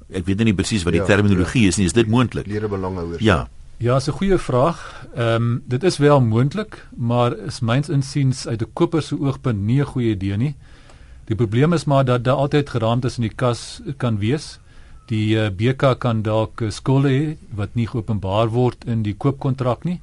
ek 0.08 0.26
weet 0.26 0.44
nie 0.44 0.54
presies 0.54 0.84
wat 0.86 0.92
die 0.96 1.02
ja, 1.02 1.06
terminologie 1.06 1.62
ja. 1.62 1.68
is 1.68 1.76
nie, 1.76 1.86
is 1.86 1.96
dit 1.96 2.08
moontlik? 2.08 2.46
Lede 2.46 2.68
belange 2.68 3.00
hoor. 3.00 3.22
Ja. 3.22 3.48
Ja, 3.78 3.94
dis 3.94 4.08
'n 4.08 4.18
goeie 4.18 4.38
vraag. 4.38 5.06
Ehm 5.14 5.34
um, 5.34 5.62
dit 5.66 5.82
is 5.82 5.98
wel 5.98 6.20
moontlik, 6.20 6.86
maar 6.96 7.36
is 7.36 7.60
myns 7.60 7.88
insiens 7.88 8.46
uit 8.46 8.62
'n 8.62 8.72
koper 8.72 9.02
se 9.02 9.20
oogpunt 9.20 9.60
nie 9.60 9.80
'n 9.80 9.86
goeie 9.86 10.10
idee 10.10 10.36
nie. 10.36 10.54
Die 11.24 11.36
probleem 11.36 11.72
is 11.72 11.84
maar 11.84 12.04
dat 12.04 12.24
daar 12.24 12.34
altyd 12.34 12.70
geraamtes 12.70 13.16
in 13.16 13.22
die 13.22 13.34
kas 13.34 13.80
kan 13.96 14.18
wees. 14.18 14.58
Die 15.06 15.34
uh, 15.34 15.46
eh, 15.46 15.52
BK 15.52 15.98
kan 15.98 16.22
dalk 16.22 16.60
uh, 16.60 16.70
skulde 16.70 17.08
hê 17.08 17.36
wat 17.54 17.74
nie 17.74 17.86
geopenbaar 17.86 18.48
word 18.48 18.84
in 18.84 19.02
die 19.02 19.14
koopkontrak 19.14 19.84
nie. 19.84 20.00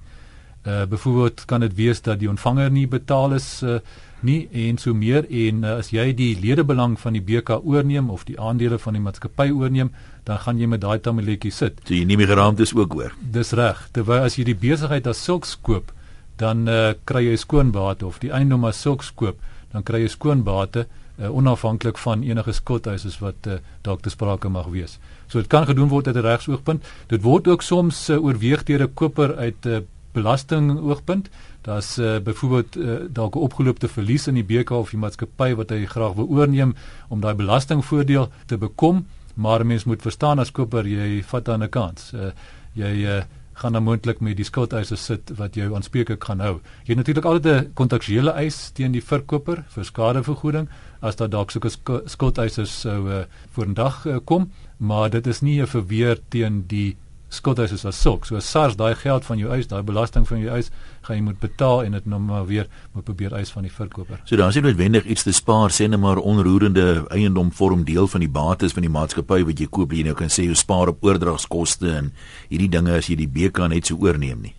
Uh 0.67 0.85
byvoorbeeld 0.85 1.45
kan 1.45 1.59
dit 1.59 1.75
wees 1.75 2.01
dat 2.01 2.19
die 2.19 2.29
ontvanger 2.29 2.71
nie 2.71 2.87
betaal 2.87 3.33
is 3.33 3.63
uh, 3.63 3.79
nie 4.21 4.47
en 4.51 4.77
so 4.77 4.93
meer 4.93 5.25
en 5.29 5.63
uh, 5.63 5.77
as 5.79 5.91
jy 5.93 6.13
die 6.13 6.31
ledebelang 6.39 6.99
van 6.99 7.13
die 7.13 7.21
BK 7.21 7.59
oorneem 7.63 8.09
of 8.09 8.25
die 8.25 8.39
aandele 8.39 8.79
van 8.79 8.93
die 8.93 9.01
maatskappy 9.01 9.49
oorneem, 9.51 9.91
dan 10.23 10.39
gaan 10.39 10.59
jy 10.59 10.67
met 10.67 10.81
daai 10.81 10.99
tamaletjie 10.99 11.51
sit. 11.51 11.81
So 11.85 11.93
jy 11.93 12.05
neem 12.05 12.23
die 12.23 12.29
geraamtes 12.29 12.73
ook 12.73 12.95
oor. 12.95 13.13
Dis 13.19 13.53
reg. 13.53 13.87
Terwyl 13.91 14.25
as 14.25 14.37
jy 14.39 14.47
die 14.47 14.57
besigheid 14.57 15.07
as 15.07 15.23
sulks 15.23 15.55
koop, 15.61 15.91
dan 16.41 16.67
uh, 16.67 16.93
kry 17.05 17.27
jy 17.29 17.37
skoonbate 17.39 18.05
of 18.05 18.19
die 18.23 18.31
eiendom 18.33 18.65
as 18.65 18.81
sulks 18.81 19.11
koop, 19.15 19.39
dan 19.71 19.83
kry 19.83 20.01
jy 20.03 20.11
skoonbate 20.11 20.85
uh, 20.85 21.29
onafhanklik 21.29 21.97
van 21.97 22.23
enige 22.23 22.51
skuldeisers 22.51 23.19
wat 23.23 23.47
uh, 23.47 23.59
dalk 23.81 24.01
te 24.01 24.09
sprake 24.09 24.49
mag 24.49 24.67
wees. 24.73 24.97
So 25.27 25.39
dit 25.39 25.49
kan 25.51 25.65
gedoen 25.65 25.89
word 25.89 26.07
uit 26.07 26.15
'n 26.15 26.27
regsoogpunt. 26.27 26.83
Dit 27.07 27.21
word 27.21 27.47
ook 27.47 27.61
soms 27.61 28.09
uh, 28.09 28.23
oorweeg 28.23 28.63
deur 28.63 28.83
'n 28.83 28.93
koper 28.93 29.35
uit 29.35 29.65
'n 29.65 29.69
uh, 29.69 29.81
belastingoogpunt. 30.15 31.29
Daar's 31.67 31.97
uh, 31.97 32.17
byvoorbeeld 32.23 32.77
uh, 32.77 32.97
dalk 33.09 33.35
'n 33.35 33.45
opgeloopte 33.47 33.87
verlies 33.87 34.27
in 34.27 34.39
die 34.39 34.47
BK 34.47 34.71
of 34.71 34.89
die 34.89 34.99
maatskappy 34.99 35.53
wat 35.55 35.69
hy 35.69 35.85
graag 35.85 36.13
wil 36.17 36.29
oorneem 36.29 36.75
om 37.09 37.21
daai 37.21 37.35
belastingvoordeel 37.35 38.29
te 38.45 38.57
bekom, 38.57 39.05
maar 39.35 39.65
mens 39.65 39.83
moet 39.83 40.01
verstaan 40.01 40.39
as 40.39 40.51
koper 40.51 40.87
jy 40.87 41.23
vat 41.23 41.45
dan 41.45 41.63
'n 41.63 41.69
kans. 41.69 42.13
Uh, 42.13 42.31
jy 42.73 42.93
uh, 43.05 43.23
gaan 43.55 43.71
dan 43.71 43.83
moontlik 43.83 44.19
met 44.19 44.35
die 44.37 44.45
skuldeisers 44.45 45.05
sit 45.05 45.31
wat 45.39 45.55
jou 45.55 45.69
aanspreeklik 45.75 46.23
gaan 46.23 46.43
hou. 46.43 46.55
Jy 46.83 46.91
het 46.91 46.97
natuurlik 46.97 47.25
altyd 47.25 47.45
'n 47.45 47.73
kontaktuele 47.73 48.31
eis 48.31 48.71
teen 48.73 48.91
die 48.91 49.03
verkoper 49.03 49.63
vir 49.67 49.85
skadevergoeding 49.85 50.67
as 50.99 51.15
daar 51.15 51.29
dalk 51.29 51.51
sulke 51.51 51.69
skuldeisers 52.05 52.79
sou 52.81 53.09
uh, 53.09 53.23
vorendag 53.51 54.05
uh, 54.05 54.17
kom, 54.25 54.51
maar 54.77 55.09
dit 55.09 55.27
is 55.27 55.41
nie 55.41 55.61
'n 55.61 55.67
verweer 55.67 56.19
teen 56.29 56.63
die 56.67 56.97
skuldeisers 57.35 57.85
as 57.85 58.01
sulks. 58.01 58.31
So 58.31 58.39
as 58.39 58.49
SARS 58.49 58.75
daai 58.79 58.95
geld 58.95 59.25
van 59.25 59.39
jou 59.39 59.51
eis, 59.53 59.67
daai 59.67 59.83
belasting 59.85 60.27
van 60.27 60.41
jou 60.41 60.51
eis, 60.55 60.71
gaan 61.05 61.19
jy 61.19 61.23
moet 61.27 61.39
betaal 61.39 61.83
en 61.85 61.97
dit 61.97 62.09
nou 62.09 62.19
maar 62.19 62.45
weer 62.49 62.67
moet 62.93 63.05
probeer 63.05 63.35
eis 63.37 63.51
van 63.53 63.67
die 63.67 63.71
verkoper. 63.71 64.21
So 64.25 64.35
dan 64.39 64.49
is 64.49 64.59
dit 64.59 64.65
noodwendig 64.65 65.05
iets 65.05 65.23
te 65.27 65.33
spaar, 65.35 65.71
sê 65.71 65.87
net 65.89 66.01
maar 66.01 66.21
onroerende 66.21 67.05
eiendom 67.13 67.51
vorm 67.51 67.85
deel 67.85 68.07
van 68.07 68.25
die 68.25 68.31
bates 68.31 68.75
van 68.75 68.87
die 68.87 68.91
maatskappy 68.91 69.43
wat 69.45 69.59
jy 69.59 69.69
koop, 69.69 69.93
jy 69.93 70.05
nou 70.07 70.17
kan 70.17 70.31
sê 70.33 70.47
jy 70.47 70.57
spaar 70.57 70.93
op 70.93 71.03
oordragskoste 71.05 71.91
en 71.91 72.13
hierdie 72.49 72.71
dinge 72.71 72.95
as 72.97 73.09
jy 73.11 73.19
die 73.23 73.31
BK 73.31 73.69
net 73.71 73.91
so 73.91 73.99
oorneem 74.01 74.41
nie. 74.49 74.55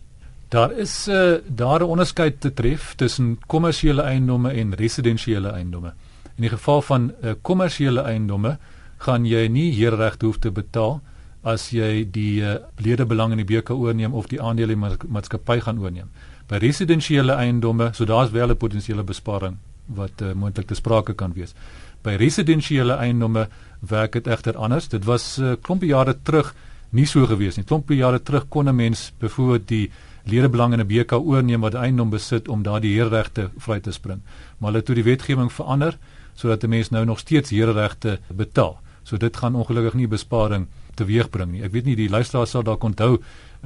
Daar 0.49 0.73
is 0.79 1.09
uh, 1.09 1.43
daar 1.47 1.81
'n 1.81 1.91
onderskeid 1.91 2.41
te 2.41 2.55
tref 2.55 2.95
tussen 2.95 3.39
kommersiële 3.47 4.03
eiendomme 4.03 4.51
en 4.51 4.75
residensiële 4.75 5.51
eiendomme. 5.51 5.93
In 6.37 6.43
die 6.43 6.51
geval 6.51 6.83
van 6.83 7.13
uh, 7.23 7.33
kommersiële 7.43 8.01
eiendomme 8.01 8.59
gaan 8.99 9.27
jy 9.27 9.49
nie 9.49 9.75
huurregte 9.75 10.27
hoef 10.27 10.39
te 10.39 10.51
betaal 10.51 11.01
as 11.47 11.69
jy 11.71 12.05
die 12.11 12.43
uh, 12.43 12.57
ledebelang 12.83 13.37
in 13.37 13.43
die 13.43 13.47
BK 13.47 13.77
oorneem 13.77 14.15
of 14.19 14.27
die 14.27 14.41
aandele 14.43 14.75
in 14.75 14.83
die 14.83 15.09
maatskappy 15.15 15.61
gaan 15.63 15.79
oorneem. 15.79 16.11
By 16.51 16.59
residensiële 16.63 17.37
eiendomme, 17.39 17.93
so 17.95 18.05
daar's 18.05 18.31
wel 18.31 18.51
'n 18.51 18.57
potensiële 18.57 19.03
besparing 19.03 19.57
wat 19.87 20.23
uh, 20.23 20.33
moontlik 20.33 20.67
te 20.67 20.75
sprake 20.75 21.15
kan 21.15 21.33
wees. 21.33 21.55
By 22.03 22.17
residensiële 22.19 22.99
eiendomme 22.99 23.49
werk 23.81 24.13
dit 24.13 24.27
egter 24.27 24.57
anders. 24.57 24.89
Dit 24.89 25.05
was 25.05 25.39
'n 25.39 25.43
uh, 25.43 25.57
klompie 25.63 25.89
jare 25.89 26.17
terug 26.23 26.55
nie 26.91 27.07
so 27.07 27.27
gewees 27.27 27.57
nie. 27.57 27.65
Klompie 27.65 27.97
jare 27.97 28.23
terug 28.23 28.49
kon 28.49 28.69
'n 28.69 28.75
mens 28.75 29.13
byvoorbeeld 29.19 29.69
die 29.69 29.91
ledebelang 30.25 30.73
in 30.73 30.81
'n 30.81 30.87
BK 30.87 31.13
oorneem 31.13 31.61
wat 31.61 31.75
eiendom 31.75 32.11
besit 32.11 32.49
om 32.49 32.63
daardie 32.63 32.95
heerregte 32.95 33.51
vry 33.57 33.81
te 33.81 33.93
spring. 33.93 34.21
Maar 34.59 34.69
hulle 34.71 34.77
het 34.77 34.87
toe 34.87 34.95
die 34.95 35.05
wetgewing 35.05 35.53
verander 35.53 35.99
sodat 36.35 36.65
'n 36.65 36.69
mens 36.69 36.91
nou 36.91 37.05
nog 37.05 37.19
steeds 37.19 37.51
heerregte 37.51 38.19
betaal. 38.35 38.81
So 39.03 39.17
dit 39.17 39.37
gaan 39.37 39.55
ongelukkig 39.55 39.95
nie 39.95 40.09
besparing 40.09 40.67
teweegbring 40.97 41.53
nie. 41.53 41.63
Ek 41.67 41.73
weet 41.73 41.85
nie 41.85 41.97
die 41.97 42.09
luisteraars 42.11 42.51
sal 42.57 42.65
dalk 42.67 42.85
onthou 42.85 43.17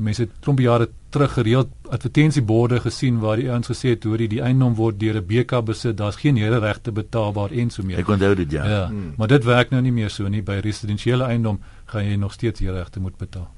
mense 0.00 0.24
het 0.24 0.32
klompie 0.44 0.66
jare 0.66 0.88
terug 1.12 1.32
gereeld 1.36 1.70
advertensieborde 1.92 2.80
gesien 2.84 3.18
waar 3.20 3.40
die 3.40 3.50
ouens 3.50 3.70
gesê 3.70 3.94
het 3.94 4.04
hoor 4.08 4.22
die 4.22 4.40
eiendom 4.42 4.74
word 4.78 4.98
deur 5.00 5.18
'n 5.20 5.26
BK 5.26 5.64
besit, 5.64 5.96
daar's 5.96 6.16
geen 6.16 6.36
heerregte 6.36 6.92
betaalbaar 6.92 7.52
en 7.52 7.70
so 7.70 7.82
meer. 7.82 7.98
Ek 7.98 8.08
onthou 8.08 8.34
dit 8.34 8.50
ja. 8.52 8.64
Ja, 8.64 8.86
hmm. 8.86 9.14
maar 9.16 9.28
dit 9.28 9.44
werk 9.44 9.70
nou 9.70 9.82
nie 9.82 9.92
meer 9.92 10.10
so 10.10 10.28
nie 10.28 10.42
by 10.42 10.60
residensiële 10.60 11.24
eiendom 11.24 11.60
gaan 11.86 12.04
jy 12.04 12.16
nog 12.16 12.32
steeds 12.32 12.60
heerregte 12.60 13.00
moet 13.00 13.16
betaal. 13.18 13.48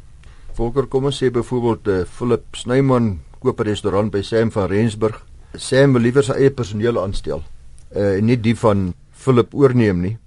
Volker, 0.52 0.86
kom 0.86 1.04
ons 1.04 1.22
sê 1.22 1.30
byvoorbeeld 1.30 1.88
uh, 1.88 2.04
Philip 2.04 2.44
Snyman 2.52 3.20
koop 3.38 3.60
'n 3.60 3.64
restaurant 3.64 4.10
by 4.12 4.22
Sam 4.22 4.50
van 4.50 4.68
Rensburg. 4.68 5.26
Sam 5.54 5.92
wil 5.92 6.02
liewer 6.02 6.24
sy 6.24 6.32
eie 6.32 6.50
personeel 6.50 7.02
aanstel. 7.02 7.42
Uh 7.94 8.20
nie 8.20 8.36
die 8.36 8.56
van 8.56 8.94
Philip 9.12 9.54
oorneem 9.54 10.00
nie 10.00 10.18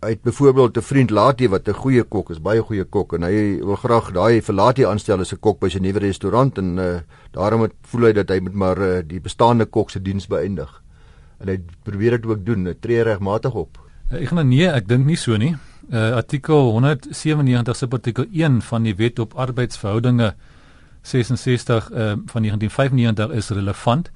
hy 0.00 0.12
het 0.14 0.22
byvoorbeeld 0.22 0.76
'n 0.76 0.82
vriend 0.82 1.10
Latie 1.10 1.48
wat 1.48 1.68
'n 1.68 1.74
goeie 1.74 2.02
kok 2.02 2.30
is, 2.30 2.40
baie 2.40 2.62
goeie 2.62 2.84
kok 2.84 3.12
en 3.12 3.22
hy 3.22 3.58
wil 3.58 3.76
graag 3.76 4.12
daai 4.12 4.40
vir 4.40 4.54
Latie 4.54 4.86
aanstel 4.86 5.20
as 5.20 5.32
'n 5.32 5.40
kok 5.40 5.58
by 5.60 5.68
sy 5.68 5.78
nuwe 5.78 5.98
restaurant 5.98 6.58
en 6.58 6.78
uh, 6.78 7.00
daarom 7.32 7.62
het 7.62 7.72
voel 7.82 8.02
hy 8.02 8.12
dat 8.12 8.28
hy 8.28 8.40
moet 8.40 8.54
maar 8.54 8.78
uh, 8.78 9.02
die 9.06 9.20
bestaande 9.20 9.66
kok 9.66 9.90
se 9.90 10.02
diens 10.02 10.26
beëindig. 10.26 10.82
En 11.40 11.48
hy 11.48 11.60
probeer 11.82 12.10
dit 12.10 12.26
ook 12.26 12.44
doen, 12.44 12.76
tree 12.80 13.02
regmatig 13.02 13.54
op. 13.54 13.78
Uh, 14.10 14.20
ek 14.20 14.28
gaan 14.28 14.48
nee, 14.48 14.68
ek 14.68 14.88
dink 14.88 15.06
nie 15.06 15.16
so 15.16 15.36
nie. 15.36 15.56
Uh, 15.90 16.14
artikel 16.14 16.70
197 16.72 17.76
se 17.76 17.86
artikel 17.90 18.24
1 18.32 18.62
van 18.62 18.82
die 18.82 18.94
Wet 18.94 19.18
op 19.18 19.34
Arbeidsverhoudinge 19.34 20.34
66 21.02 21.90
uh, 21.90 21.96
van 22.26 22.42
1995 22.42 23.30
is 23.36 23.48
relevant. 23.48 24.10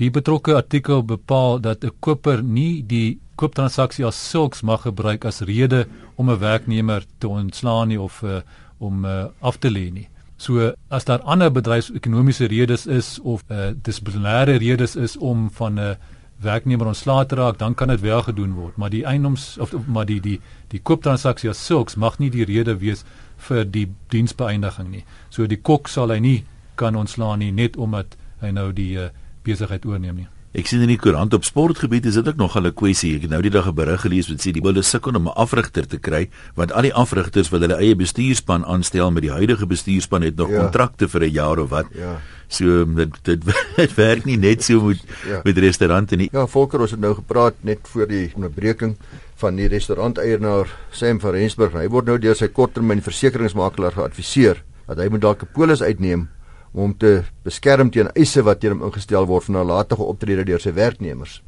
Die 0.00 0.08
betrokke 0.08 0.54
artikel 0.56 1.02
bepaal 1.04 1.58
dat 1.60 1.84
'n 1.84 1.92
koper 2.00 2.42
nie 2.42 2.82
die 2.86 3.18
kooptransaksie 3.36 4.06
as 4.06 4.30
sulks 4.30 4.62
mag 4.62 4.82
gebruik 4.82 5.24
as 5.24 5.40
rede 5.40 5.86
om 6.16 6.30
'n 6.30 6.38
werknemer 6.38 7.04
te 7.18 7.28
ontslaan 7.28 7.88
nie 7.88 8.00
of 8.00 8.22
uh, 8.22 8.40
om 8.78 9.04
uh, 9.04 9.24
af 9.40 9.58
te 9.58 9.70
lê 9.70 9.90
nie. 9.92 10.08
So 10.36 10.72
as 10.88 11.04
daar 11.04 11.20
ander 11.20 11.52
bedryfsekonomiese 11.52 12.46
redes 12.46 12.86
is 12.86 13.18
of 13.18 13.44
uh, 13.50 13.72
dissiplinêre 13.82 14.56
redes 14.58 14.96
is 14.96 15.16
om 15.16 15.50
van 15.50 15.74
'n 15.74 15.78
uh, 15.78 15.94
werknemer 16.40 16.86
ontslae 16.86 17.26
te 17.26 17.34
raak, 17.34 17.58
dan 17.58 17.74
kan 17.74 17.88
dit 17.88 18.00
wel 18.00 18.22
gedoen 18.22 18.52
word, 18.52 18.76
maar 18.76 18.90
die 18.90 19.04
eiendoms 19.04 19.58
of, 19.58 19.74
of 19.74 19.86
maar 19.86 20.06
die 20.06 20.20
die 20.20 20.40
die 20.68 20.80
kooptransaksie 20.80 21.50
as 21.50 21.66
sulks 21.66 21.94
mag 21.94 22.18
nie 22.18 22.30
die 22.30 22.44
rede 22.44 22.78
wees 22.78 23.04
vir 23.36 23.64
die 23.64 23.88
diensbeëindiging 24.08 24.88
nie. 24.90 25.04
So 25.28 25.46
die 25.46 25.60
kok 25.60 25.88
sal 25.88 26.10
hy 26.10 26.18
nie 26.18 26.44
kan 26.74 26.96
ontslaan 26.96 27.38
nie 27.38 27.52
net 27.52 27.76
omdat 27.76 28.16
hy 28.40 28.50
nou 28.50 28.72
die 28.72 28.96
uh, 28.96 29.08
besigheid 29.42 29.86
oorneem 29.86 30.16
nie. 30.16 30.28
Ek 30.50 30.66
sien 30.66 30.80
in 30.82 30.90
die 30.90 30.98
koerant 30.98 31.30
op 31.36 31.44
sportgebied 31.46 32.08
is 32.10 32.16
dit 32.18 32.26
ook 32.26 32.36
nog 32.36 32.56
'n 32.58 32.74
kwessie. 32.74 33.14
Ek 33.14 33.22
het 33.22 33.30
nou 33.30 33.40
die 33.40 33.54
dag 33.54 33.68
'n 33.68 33.74
berig 33.74 34.00
gelees 34.00 34.28
wat 34.28 34.40
sê 34.42 34.50
die 34.50 34.60
Bulls 34.60 34.90
sukkel 34.90 35.14
om 35.14 35.28
'n 35.28 35.36
afrigter 35.36 35.86
te 35.86 35.98
kry 35.98 36.28
want 36.56 36.72
al 36.72 36.82
die 36.82 36.94
afrigters 36.94 37.50
wat 37.50 37.60
hulle 37.60 37.78
eie 37.78 37.94
bestuurspan 37.94 38.64
aanstel 38.64 39.10
met 39.12 39.22
die 39.22 39.30
huidige 39.30 39.66
bestuurspan 39.66 40.22
het 40.22 40.36
nog 40.36 40.50
ja. 40.50 40.58
kontrakte 40.58 41.08
vir 41.08 41.22
'n 41.22 41.30
jaar 41.30 41.58
of 41.58 41.70
wat. 41.70 41.86
Ja. 41.94 42.20
So 42.48 42.84
dit 42.84 43.10
dit, 43.22 43.44
dit 43.76 43.94
werk 43.94 44.24
nie 44.24 44.36
net 44.36 44.64
so 44.64 44.80
met 44.80 44.98
ja. 45.24 45.40
met 45.44 45.58
restaurante 45.58 46.16
nie. 46.16 46.28
Ja, 46.32 46.46
Volker 46.46 46.80
ons 46.80 46.90
het 46.90 47.00
nou 47.00 47.14
gepraat 47.14 47.54
net 47.60 47.78
voor 47.82 48.08
die 48.08 48.32
onderbreking 48.34 48.96
van 49.36 49.56
die 49.56 49.68
restauranteienaar 49.68 50.66
Sam 50.90 51.20
van 51.20 51.30
Rensburg. 51.30 51.72
Hy 51.72 51.88
word 51.88 52.06
nou 52.06 52.18
deur 52.18 52.34
sy 52.34 52.48
korttermynversekeringsmakelaar 52.48 53.92
geadviseer 53.92 54.64
dat 54.86 54.98
hy 54.98 55.08
moet 55.08 55.20
dalk 55.20 55.42
'n 55.42 55.48
polis 55.52 55.82
uitneem 55.82 56.28
om 56.72 56.94
te 56.96 57.22
beskerm 57.44 57.90
teen 57.90 58.10
eise 58.14 58.42
wat 58.46 58.60
teen 58.60 58.76
hom 58.76 58.86
ingestel 58.88 59.26
word 59.26 59.48
van 59.48 59.60
nalatige 59.60 60.06
optrede 60.06 60.44
deur 60.44 60.62
sy 60.62 60.72
werknemers. 60.76 61.40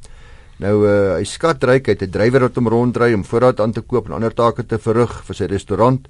Nou 0.62 0.74
uh, 0.86 1.16
hy 1.16 1.24
skat 1.26 1.64
ryk 1.64 1.88
uit 1.88 2.02
'n 2.02 2.10
drywer 2.10 2.46
wat 2.46 2.56
hom 2.56 2.68
ronddry 2.68 3.12
om 3.14 3.24
voorraad 3.24 3.60
aan 3.60 3.72
te 3.72 3.80
koop 3.80 4.06
en 4.06 4.18
ander 4.18 4.34
take 4.34 4.62
te 4.66 4.78
verrig 4.78 5.22
vir 5.24 5.34
sy 5.34 5.46
restaurant. 5.46 6.06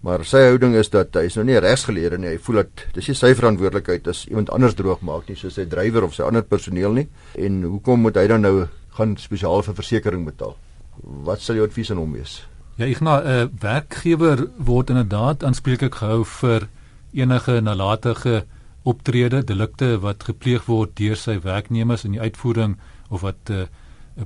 Maar 0.00 0.24
sy 0.24 0.38
houding 0.38 0.74
is 0.76 0.90
dat 0.92 1.14
hy 1.14 1.24
is 1.26 1.36
nou 1.36 1.44
nie 1.44 1.58
regsgeleerde 1.58 2.18
nie. 2.18 2.28
Hy 2.28 2.38
voel 2.38 2.56
dat 2.60 2.84
dis 2.94 3.18
sy 3.18 3.32
verantwoordelikheid 3.34 4.08
as 4.08 4.26
iemand 4.28 4.50
anders 4.50 4.74
droog 4.74 5.00
maak 5.00 5.28
nie, 5.28 5.36
soos 5.36 5.54
sy 5.54 5.64
drywer 5.64 6.04
of 6.04 6.14
sy 6.14 6.22
ander 6.22 6.42
personeel 6.42 6.92
nie. 6.92 7.08
En 7.34 7.62
hoekom 7.62 8.00
moet 8.00 8.16
hy 8.16 8.26
dan 8.26 8.44
nou 8.44 8.66
gaan 8.98 9.16
spesiaal 9.16 9.62
vir 9.62 9.74
versekerings 9.74 10.28
betaal? 10.28 10.54
Wat 11.02 11.40
sal 11.40 11.56
jou 11.56 11.66
advies 11.66 11.90
aan 11.90 11.98
hom 11.98 12.12
wees? 12.12 12.44
Ja, 12.76 12.86
ek 12.86 13.00
nou 13.00 13.16
'n 13.16 13.26
uh, 13.26 13.48
werkgewer 13.60 14.48
word 14.58 14.90
inderdaad 14.90 15.44
aanspreeklik 15.44 15.94
gehou 15.94 16.24
vir 16.24 16.68
enige 17.16 17.60
nalatige 17.60 18.44
optrede, 18.86 19.42
delikte 19.44 19.96
wat 20.00 20.24
gepleeg 20.28 20.66
word 20.70 20.94
deur 20.98 21.18
sy 21.18 21.40
werknemers 21.42 22.04
in 22.06 22.14
die 22.14 22.22
uitvoering 22.22 22.76
of 23.08 23.24
wat 23.26 23.50
uh, 23.50 23.66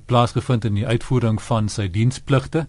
plaasgevind 0.06 0.64
in 0.64 0.75
die 0.75 0.87
uitvoering 0.87 1.40
van 1.42 1.68
sy 1.68 1.88
dienspligte. 1.88 2.66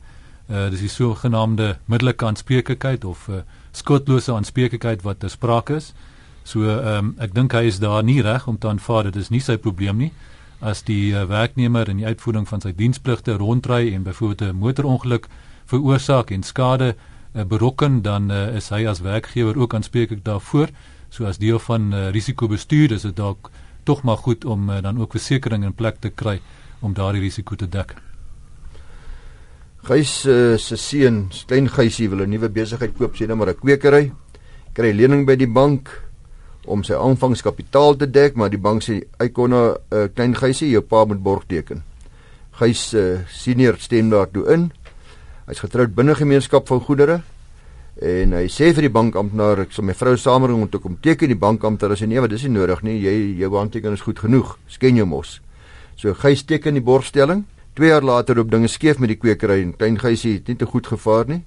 Uh 0.51 0.69
dis 0.71 0.81
die 0.83 0.91
sogenaamde 0.91 1.77
middelike 1.85 2.25
aanspreeklikheid 2.25 3.05
of 3.05 3.27
uh, 3.29 3.43
skotlose 3.71 4.33
aanspreeklikheid 4.33 5.03
wat 5.07 5.19
ter 5.19 5.29
sprake 5.29 5.75
is. 5.79 5.93
So 6.43 6.65
ehm 6.65 6.97
um, 6.97 7.15
ek 7.19 7.35
dink 7.35 7.53
hy 7.53 7.67
is 7.69 7.79
daar 7.79 8.03
nie 8.03 8.21
reg 8.21 8.47
om 8.47 8.57
te 8.57 8.67
aanvaar 8.67 9.11
dit 9.11 9.15
is 9.15 9.29
nie 9.29 9.43
sy 9.43 9.57
probleem 9.57 9.97
nie 9.97 10.11
as 10.61 10.83
die 10.85 11.13
uh, 11.13 11.25
werknemer 11.29 11.89
in 11.89 12.01
die 12.01 12.05
uitvoering 12.05 12.47
van 12.47 12.61
sy 12.61 12.71
dienspligte 12.77 13.37
rondry 13.37 13.93
en 13.93 14.03
byvoorbeeld 14.03 14.53
'n 14.53 14.57
motorongeluk 14.57 15.27
veroorsaak 15.65 16.31
en 16.31 16.43
skade 16.43 16.95
uh, 17.33 17.43
berokken 17.43 18.01
dan 18.01 18.31
uh, 18.31 18.55
is 18.55 18.69
hy 18.69 18.85
as 18.87 18.99
werkgewer 18.99 19.57
ook 19.57 19.73
aanspreeklik 19.73 20.23
daarvoor. 20.23 20.69
So 21.09 21.25
as 21.25 21.37
deel 21.37 21.59
van 21.59 21.93
uh, 21.93 22.09
risikobestuur 22.09 22.91
is 22.91 23.01
dit 23.01 23.15
dalk 23.15 23.51
tog 23.83 24.03
maar 24.03 24.17
goed 24.17 24.45
om 24.45 24.69
uh, 24.69 24.81
dan 24.81 24.99
ook 24.99 25.11
versekerings 25.11 25.65
in 25.65 25.73
plek 25.73 25.99
te 25.99 26.09
kry 26.09 26.39
om 26.79 26.93
daardie 26.93 27.21
risiko 27.21 27.55
te 27.55 27.69
dek. 27.69 27.95
Gys 29.81 30.25
uh, 30.29 30.57
se 30.61 30.77
seun, 30.77 31.23
klein 31.49 31.67
Gysie 31.69 32.09
wil 32.09 32.21
'n 32.21 32.29
nuwe 32.29 32.49
besigheid 32.49 32.93
koop, 32.97 33.15
sê 33.15 33.27
net 33.27 33.37
maar 33.37 33.49
'n 33.49 33.57
kwekery. 33.57 34.11
Kry 34.73 34.91
lening 34.93 35.25
by 35.25 35.35
die 35.35 35.49
bank 35.49 35.89
om 36.65 36.83
sy 36.83 36.93
aanvangskapitaal 36.93 37.97
te 37.97 38.05
dek, 38.05 38.35
maar 38.35 38.49
die 38.49 38.61
bank 38.61 38.83
sê 38.83 39.01
hy 39.19 39.29
kon 39.29 39.53
'n 39.53 39.75
uh, 39.91 40.07
klein 40.13 40.35
Gysie 40.35 40.69
jou 40.69 40.81
pa 40.81 41.05
moet 41.05 41.23
borg 41.23 41.43
teken. 41.47 41.83
Gys 42.51 42.93
uh, 42.93 43.25
senior 43.27 43.77
stem 43.79 44.09
daartoe 44.09 44.45
in. 44.53 44.71
Hy's 45.51 45.59
getroud 45.59 45.91
binne 45.91 46.13
gemeenskap 46.15 46.69
van 46.71 46.79
goedere 46.79 47.17
en 47.99 48.31
hy 48.37 48.45
sê 48.47 48.69
vir 48.71 48.85
die 48.85 48.91
bankamptenaar 48.95 49.65
ek 49.65 49.73
sal 49.75 49.83
my 49.83 49.91
vrou 49.99 50.13
saamring 50.15 50.61
om 50.63 50.69
te 50.71 50.79
kom 50.79 50.93
teken 51.03 51.27
die 51.27 51.35
bankamptenaar 51.35 51.99
sê 51.99 52.07
nee 52.07 52.21
wat 52.23 52.31
dis 52.31 52.45
nie 52.47 52.53
nodig 52.53 52.79
nie. 52.87 52.93
Jy 53.03 53.15
jou 53.41 53.49
handtekening 53.57 53.99
is 53.99 54.05
goed 54.05 54.21
genoeg. 54.23 54.53
Sken 54.71 54.95
jou 54.95 55.03
mos. 55.11 55.41
So 55.99 56.15
hy 56.23 56.31
teken 56.39 56.79
die 56.79 56.85
borgstelling. 56.87 57.43
2 57.75 57.91
jaar 57.91 58.07
later 58.07 58.39
loop 58.39 58.47
dinge 58.53 58.71
skeef 58.71 59.03
met 59.03 59.11
die 59.11 59.19
kwekery 59.19 59.59
en 59.65 59.75
klein 59.75 59.99
geisie 59.99 60.37
het 60.37 60.47
nie 60.47 60.55
te 60.55 60.65
goed 60.71 60.87
gevaar 60.87 61.27
nie. 61.27 61.41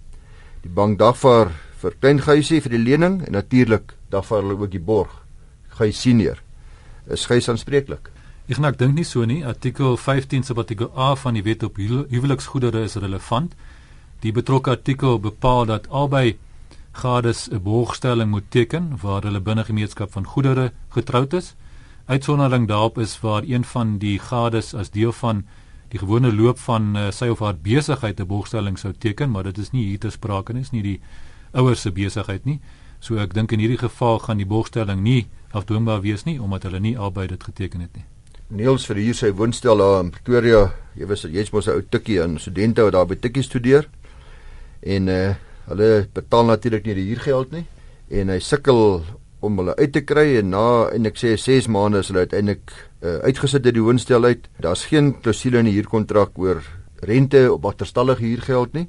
Die 0.60 0.72
bank 0.72 0.98
dagvaar 1.00 1.54
vir 1.80 1.96
klein 1.96 2.20
geisie 2.20 2.60
vir 2.60 2.76
die 2.76 2.84
lening 2.84 3.22
en 3.24 3.32
natuurlik 3.32 3.94
dagvaar 4.12 4.44
hulle 4.44 4.58
ook 4.66 4.72
die 4.76 4.84
borg. 4.84 5.14
Gei 5.80 5.92
senior. 5.96 6.42
Is 7.08 7.24
gei 7.24 7.40
aanspreeklik? 7.40 8.12
Ek 8.52 8.60
nou 8.60 8.76
dink 8.76 8.98
nie 9.00 9.08
so 9.08 9.24
nie. 9.24 9.40
Artikel 9.48 9.96
15 9.96 10.44
sub 10.44 10.60
artikel 10.60 10.92
A 10.92 11.14
van 11.16 11.40
die 11.40 11.42
Wet 11.42 11.64
op 11.64 11.80
Huweliksgoedere 11.80 12.84
is 12.84 13.00
relevant. 13.00 13.56
Die 14.24 14.32
betrokke 14.32 14.70
artikel 14.72 15.18
bepaal 15.20 15.66
dat 15.68 15.88
albei 15.92 16.38
gades 16.96 17.48
'n 17.50 17.60
borgstelling 17.62 18.30
moet 18.30 18.46
teken 18.48 18.96
waar 19.02 19.22
hulle 19.22 19.40
binne 19.40 19.64
gemeenskap 19.64 20.12
van 20.12 20.24
goedere 20.24 20.72
getroud 20.88 21.32
is. 21.32 21.54
Uitsondering 22.06 22.68
daarop 22.68 22.98
is 22.98 23.20
waar 23.20 23.42
een 23.42 23.64
van 23.64 23.98
die 23.98 24.18
gades 24.18 24.74
as 24.74 24.90
deel 24.90 25.12
van 25.12 25.44
die 25.88 25.98
gewone 25.98 26.32
loop 26.34 26.58
van 26.58 26.96
uh, 26.96 27.10
sy 27.10 27.28
of 27.28 27.38
haar 27.38 27.56
besigheid 27.56 28.20
'n 28.20 28.26
borgstelling 28.26 28.78
sou 28.78 28.92
teken, 28.98 29.30
maar 29.30 29.42
dit 29.42 29.58
is 29.58 29.70
nie 29.70 29.84
hier 29.84 29.98
te 29.98 30.10
sprake 30.10 30.52
nie, 30.52 30.62
is 30.62 30.70
nie 30.70 30.82
die 30.82 31.00
ouers 31.52 31.80
se 31.80 31.92
besigheid 31.92 32.44
nie. 32.44 32.60
So 33.00 33.16
ek 33.16 33.34
dink 33.34 33.52
in 33.52 33.58
hierdie 33.58 33.88
geval 33.88 34.18
gaan 34.18 34.36
die 34.36 34.46
borgstelling 34.46 35.02
nie 35.02 35.26
afdwingbaar 35.50 36.00
wees 36.00 36.24
nie 36.24 36.40
omdat 36.40 36.62
hulle 36.62 36.80
nie 36.80 36.98
albei 36.98 37.26
dit 37.26 37.44
geteken 37.44 37.80
het 37.80 37.96
nie. 37.96 38.04
Niels 38.48 38.86
vir 38.86 38.96
hier 38.96 39.14
sy 39.14 39.32
woonstel 39.32 39.76
daar 39.76 40.00
in 40.00 40.10
Pretoria, 40.10 40.72
jy 40.94 41.06
weet 41.06 41.22
jy's 41.22 41.52
mos 41.52 41.66
'n 41.66 41.70
ou 41.70 41.82
tikkie 41.90 42.22
aan 42.22 42.38
studente 42.38 42.82
wat 42.82 42.92
daar 42.92 43.06
by 43.06 43.14
tikkie 43.16 43.42
studeer 43.42 43.88
en 44.84 45.08
uh, 45.08 45.34
hulle 45.68 45.90
betaal 46.14 46.50
natuurlik 46.52 46.84
nie 46.86 46.98
die 46.98 47.08
huurgeld 47.10 47.52
nie 47.56 47.64
en 48.12 48.32
hy 48.32 48.40
sukkel 48.44 49.00
om 49.44 49.60
hulle 49.60 49.74
uit 49.76 49.92
te 49.92 50.02
kry 50.04 50.38
en 50.40 50.50
na 50.54 50.64
en 50.94 51.08
ek 51.08 51.18
sê 51.20 51.34
6 51.40 51.68
maande 51.72 52.00
is 52.04 52.10
hulle 52.12 52.24
uiteindelik 52.24 52.72
uh, 53.04 53.18
uitgesit 53.28 53.66
uit 53.66 53.76
die 53.76 53.84
woonstel 53.84 54.24
uit. 54.24 54.48
Daar's 54.64 54.86
geen 54.88 55.12
klousule 55.20 55.60
in 55.60 55.68
die 55.68 55.76
huurkontrak 55.76 56.38
oor 56.40 56.62
rente 57.04 57.46
op 57.52 57.66
agterstallige 57.68 58.24
huurgeld 58.24 58.76
nie. 58.78 58.88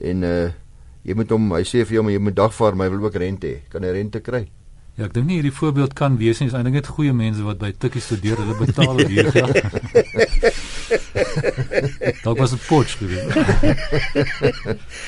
En 0.00 0.26
uh 0.28 0.50
jy 1.02 1.16
moet 1.18 1.32
hom 1.34 1.48
hy 1.50 1.64
sê 1.66 1.80
vir 1.82 1.96
jou 1.96 2.02
maar 2.06 2.14
jy 2.14 2.20
moet 2.22 2.36
dagvaar, 2.38 2.76
maar 2.78 2.86
hy 2.86 2.92
wil 2.94 3.08
ook 3.08 3.16
rente 3.18 3.48
hê. 3.48 3.56
Kan 3.72 3.82
hy 3.82 3.90
rente 3.96 4.20
kry? 4.22 4.44
Ja, 4.94 5.08
ek 5.08 5.16
dink 5.16 5.26
nie 5.26 5.40
hierdie 5.40 5.50
voorbeeld 5.56 5.96
kan 5.98 6.14
wees 6.20 6.38
nie. 6.38 6.46
Is 6.46 6.54
eintlik 6.54 6.76
net 6.76 6.90
goeie 6.94 7.10
mense 7.16 7.42
wat 7.42 7.58
by 7.58 7.72
Tikkie 7.74 8.04
studeer. 8.04 8.38
Hulle 8.38 8.54
betaal 8.60 9.02
hier 9.10 9.32
geld. 9.34 9.56
Dalk 12.22 12.38
was 12.38 12.54
dit 12.54 12.62
potch 12.68 12.94
geweest. 13.00 13.34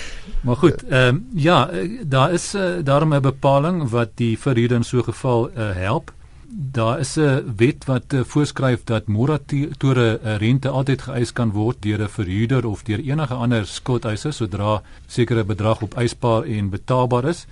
maar 0.45 0.57
goed, 0.57 0.85
ehm 0.85 1.15
um, 1.15 1.27
ja, 1.35 1.71
daar 2.05 2.33
is 2.33 2.55
uh, 2.55 2.85
daarom 2.85 3.15
'n 3.15 3.21
bepaling 3.21 3.89
wat 3.91 4.11
die 4.15 4.39
verhuurder 4.39 4.77
in 4.77 4.85
so 4.85 4.99
'n 4.99 5.05
geval 5.05 5.51
uh, 5.51 5.71
help. 5.73 6.13
Daar 6.49 6.99
is 6.99 7.17
'n 7.17 7.55
wet 7.57 7.85
wat 7.85 8.13
uh, 8.13 8.21
voorskryf 8.25 8.85
dat 8.85 9.07
moratoriese 9.07 10.21
uh, 10.25 10.37
rente 10.37 10.69
altyd 10.69 11.03
geëis 11.03 11.33
kan 11.33 11.51
word 11.51 11.83
deur 11.83 12.03
'n 12.03 12.09
verhuurder 12.09 12.67
of 12.67 12.83
deur 12.83 12.99
enige 12.99 13.35
ander 13.35 13.67
skuldeiser 13.67 14.33
sodra 14.33 14.83
sekere 15.07 15.45
bedrag 15.45 15.83
op 15.83 15.95
eisbaar 15.95 16.43
en 16.43 16.71
betaalbaar 16.71 17.25
is. 17.25 17.47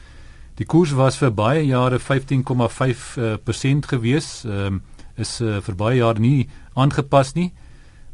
Die 0.55 0.67
koers 0.67 0.93
was 0.93 1.17
vir 1.17 1.33
baie 1.33 1.67
jare 1.67 1.99
15,5% 1.99 2.05
uh, 3.19 3.89
gewees. 3.89 4.45
Ehm 4.45 4.67
um, 4.67 4.83
is 5.17 5.41
uh, 5.41 5.61
vir 5.61 5.75
baie 5.75 5.97
jare 5.97 6.21
nie 6.21 6.49
aangepas 6.75 7.33
nie. 7.35 7.53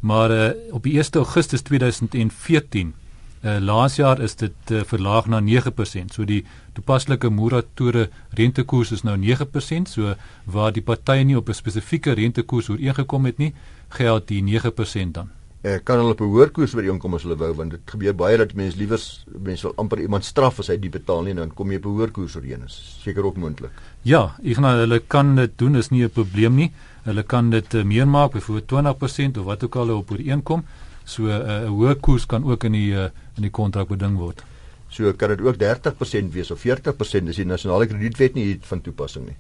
Maar 0.01 0.31
uh, 0.31 0.51
op 0.71 0.83
die 0.83 0.99
1 0.99 1.05
Augustus 1.13 1.63
2014 1.63 2.95
uh, 3.43 3.59
laas 3.61 3.97
jaar 3.97 4.21
is 4.21 4.35
dit 4.37 4.71
uh, 4.71 4.83
verlaag 4.85 5.27
na 5.27 5.41
9%. 5.41 6.15
So 6.15 6.25
die 6.25 6.45
toepaslike 6.75 7.31
moratoriese 7.31 8.11
rentekoers 8.31 8.93
is 8.93 9.03
nou 9.03 9.17
9%. 9.17 9.89
So 9.89 10.15
waar 10.45 10.73
die 10.73 10.83
partye 10.83 11.25
nie 11.25 11.37
op 11.37 11.49
'n 11.49 11.55
spesifieke 11.55 12.13
rentekoers 12.13 12.69
ooreengekom 12.69 13.25
het 13.25 13.39
nie, 13.39 13.55
geld 13.89 14.29
die 14.29 14.43
9% 14.43 15.13
dan 15.13 15.31
eh, 15.63 15.79
kan 15.85 15.99
hulle 15.99 16.15
op 16.15 16.21
'n 16.21 16.25
hoër 16.25 16.51
koers 16.51 16.75
inkom 16.75 17.15
as 17.15 17.23
hulle 17.23 17.37
wou 17.37 17.53
want 17.55 17.71
dit 17.71 17.81
gebeur 17.85 18.15
baie 18.15 18.37
dat 18.37 18.55
mense 18.55 18.77
liewer 18.79 19.01
mense 19.39 19.63
wil 19.63 19.75
amper 19.77 20.01
iemand 20.01 20.25
straf 20.25 20.59
as 20.59 20.69
hy 20.69 20.77
die 20.77 20.91
betaal 20.91 21.23
nie 21.23 21.31
en 21.31 21.37
dan 21.37 21.55
kom 21.55 21.71
jy 21.71 21.77
op 21.77 21.85
'n 21.85 21.89
hoër 21.89 22.11
koers 22.11 22.37
oorheen 22.37 22.65
is 22.65 23.01
seker 23.03 23.25
ook 23.25 23.37
moontlik. 23.37 23.71
Ja, 24.03 24.37
ek 24.45 24.55
gaan 24.55 24.65
hulle 24.65 25.01
kan 25.01 25.37
dit 25.37 25.59
doen 25.59 25.77
is 25.77 25.91
nie 25.91 26.05
'n 26.05 26.11
probleem 26.11 26.55
nie. 26.55 26.73
Hulle 27.05 27.23
kan 27.23 27.51
dit 27.51 27.75
uh, 27.75 27.83
meer 27.85 28.09
maak 28.09 28.33
byvoorbeeld 28.33 28.69
20% 28.69 29.39
of 29.39 29.45
wat 29.45 29.65
ook 29.65 29.77
al 29.77 29.87
hulle 29.87 29.99
op 29.99 30.11
ooreenkom. 30.11 30.65
So 31.05 31.23
'n 31.23 31.29
uh, 31.29 31.69
hoër 31.69 31.97
koers 31.97 32.27
kan 32.27 32.45
ook 32.45 32.65
in 32.65 32.73
die 32.73 32.93
uh, 32.93 33.09
in 33.39 33.47
die 33.47 33.55
kontrak 33.55 33.89
beding 33.89 34.19
word. 34.21 34.45
So 34.91 35.13
kan 35.13 35.35
dit 35.35 35.45
ook 35.45 35.59
30% 35.61 36.33
wees 36.33 36.51
of 36.51 36.65
40% 36.65 37.29
as 37.29 37.39
die 37.41 37.47
nasionale 37.47 37.87
kredietwet 37.87 38.35
nie 38.39 38.59
van 38.71 38.81
toepassing 38.85 39.29
nie. 39.29 39.37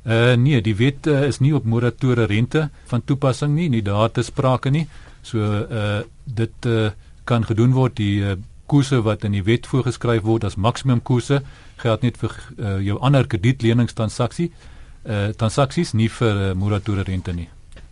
Uh 0.00 0.34
nee, 0.40 0.60
die 0.64 0.74
wet 0.76 1.06
uh, 1.06 1.26
is 1.28 1.42
nie 1.44 1.52
op 1.54 1.66
moratoriese 1.68 2.26
rente 2.26 2.68
van 2.88 3.04
toepassing 3.04 3.52
nie, 3.54 3.68
nie 3.68 3.82
daar 3.84 4.10
te 4.10 4.24
sprake 4.24 4.72
nie. 4.72 4.86
So 5.22 5.38
uh 5.40 6.00
dit 6.24 6.66
uh, 6.66 6.90
kan 7.24 7.44
gedoen 7.44 7.74
word 7.76 7.98
die 8.00 8.22
uh, 8.24 8.36
koerse 8.70 9.02
wat 9.04 9.24
in 9.28 9.34
die 9.36 9.44
wet 9.44 9.66
voorgeskryf 9.66 10.24
word 10.24 10.46
as 10.48 10.56
maksimum 10.56 11.02
koerse 11.02 11.42
geld 11.82 12.02
net 12.06 12.18
vir 12.20 12.36
uh, 12.56 12.78
jou 12.80 12.98
ander 13.00 13.26
kredietleningstransaksie 13.26 14.50
uh 15.00 15.30
transaksies 15.40 15.94
nie 15.96 16.10
vir 16.12 16.36
uh, 16.50 16.52
moratoriese 16.54 17.08
rente 17.08 17.32
nie. 17.36 17.48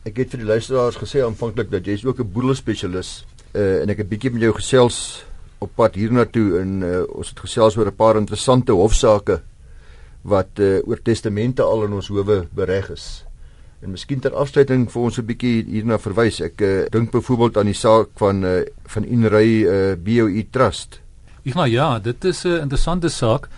Ek 0.08 0.18
het 0.22 0.32
vir 0.32 0.42
die 0.42 0.48
luisteraars 0.48 0.98
gesê 1.00 1.22
aanvanklik 1.24 1.70
dat 1.72 1.86
jy 1.86 1.96
is 2.00 2.04
ook 2.04 2.20
'n 2.20 2.32
boedelspesialis 2.32 3.24
uh 3.54 3.82
en 3.82 3.90
ek 3.90 4.04
het 4.04 4.08
bietjie 4.08 4.30
met 4.30 4.42
jou 4.42 4.54
gesels 4.54 5.27
op 5.58 5.70
pad 5.74 5.94
hiernatoe 5.94 6.60
en 6.60 6.82
uh, 6.82 7.02
ons 7.08 7.28
het 7.28 7.40
gesels 7.40 7.76
oor 7.76 7.86
'n 7.90 7.96
paar 7.96 8.16
interessante 8.16 8.72
hofsaake 8.72 9.40
wat 10.22 10.58
uh, 10.58 10.78
oor 10.86 11.00
testamente 11.02 11.62
al 11.62 11.84
in 11.84 11.92
ons 11.92 12.08
howe 12.08 12.46
bereg 12.54 12.90
is. 12.90 13.24
En 13.82 13.90
miskien 13.90 14.20
ter 14.20 14.34
afsluiting 14.34 14.90
vir 14.90 15.02
ons 15.02 15.18
'n 15.18 15.26
bietjie 15.26 15.64
hierna 15.64 15.98
verwys. 15.98 16.40
Ek 16.40 16.60
uh, 16.60 16.86
dink 16.90 17.10
byvoorbeeld 17.10 17.56
aan 17.56 17.70
die 17.70 17.74
saak 17.74 18.08
van 18.14 18.44
uh, 18.44 18.60
van 18.86 19.04
Inry 19.04 19.64
uh, 19.64 19.94
BOE 19.96 20.46
Trust. 20.50 21.00
Nou 21.54 21.68
ja, 21.68 21.98
dit 21.98 22.24
is 22.24 22.44
'n 22.44 22.60
interessante 22.60 23.08
saak 23.08 23.48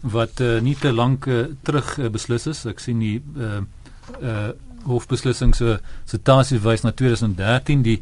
wat 0.00 0.40
uh, 0.40 0.60
nie 0.60 0.76
te 0.76 0.92
lank 0.92 1.26
uh, 1.26 1.46
terug 1.62 1.98
uh, 1.98 2.08
beslis 2.08 2.46
is. 2.46 2.64
Ek 2.66 2.78
sien 2.78 2.98
die 2.98 3.22
uh 3.36 3.62
uh 4.22 4.50
hofbeslissing 4.88 5.54
se 5.54 5.78
citasie 6.06 6.58
wys 6.58 6.82
na 6.82 6.92
2013 6.92 7.82
die 7.82 7.98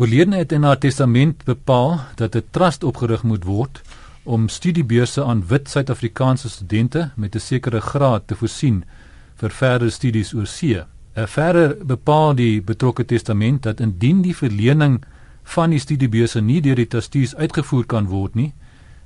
oorledene 0.00 0.38
het 0.40 0.52
in 0.56 0.62
haar 0.64 0.78
testament 0.80 1.42
bepaal 1.44 2.00
dat 2.16 2.36
'n 2.36 2.44
trust 2.50 2.84
opgerig 2.84 3.22
moet 3.22 3.44
word 3.44 3.82
om 4.22 4.48
studiebeurse 4.48 5.24
aan 5.24 5.46
wit 5.46 5.68
Suid-Afrikaanse 5.68 6.48
studente 6.48 7.10
met 7.16 7.34
'n 7.34 7.38
sekere 7.38 7.80
graad 7.80 8.26
te 8.26 8.34
voorsien 8.34 8.84
vir 9.34 9.50
verdere 9.50 9.90
studies 9.90 10.34
oor 10.34 10.46
see. 10.46 10.84
'n 11.16 11.26
Verder 11.26 11.76
bepaal 11.86 12.34
die 12.34 12.62
betrokke 12.62 13.04
testament 13.04 13.62
dat 13.62 13.80
indien 13.80 14.22
die 14.22 14.36
verlening 14.36 15.04
van 15.42 15.70
die 15.70 15.78
studiebeurse 15.78 16.40
nie 16.40 16.60
deur 16.60 16.76
die 16.76 16.88
trustees 16.88 17.34
uitgevoer 17.34 17.86
kan 17.86 18.06
word 18.06 18.34
nie, 18.34 18.52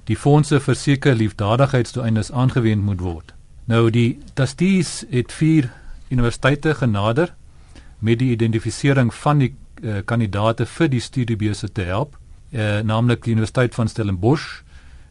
die 0.04 0.16
fondse 0.16 0.60
vir 0.60 0.74
sekere 0.74 1.14
liefdadigheidsdoeleindes 1.14 2.32
aangewend 2.32 2.82
moet 2.82 3.00
word. 3.00 3.34
Nou 3.64 3.90
die 3.90 4.18
trustees 4.34 5.04
het 5.10 5.32
vier 5.32 5.70
universiteite 6.08 6.74
genader 6.74 7.34
met 7.98 8.18
die 8.18 8.30
identifisering 8.30 9.14
van 9.14 9.38
die 9.38 9.54
uh, 9.84 10.00
kandidate 10.04 10.66
vir 10.66 10.88
die 10.88 11.00
studiebeurse 11.00 11.68
te 11.72 11.84
help, 11.84 12.16
uh, 12.52 12.80
naamlik 12.80 13.24
die 13.24 13.36
Universiteit 13.36 13.74
van 13.74 13.88
Stellenbosch, 13.88 14.62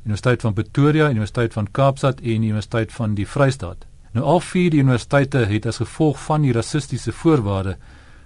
Universiteit 0.04 0.42
van 0.42 0.54
Pretoria, 0.54 1.10
Universiteit 1.10 1.54
van 1.54 1.72
Kaapstad 1.72 2.20
en 2.20 2.42
die 2.42 2.52
Universiteit 2.52 2.92
van 2.92 3.16
die 3.16 3.28
Vrystaat. 3.28 3.86
Nou 4.14 4.26
al 4.26 4.44
vier 4.46 4.70
die 4.70 4.82
universiteite 4.84 5.46
het 5.50 5.66
as 5.66 5.80
gevolg 5.82 6.20
van 6.22 6.44
die 6.46 6.54
rassistiese 6.54 7.12
voorwaarde 7.12 7.78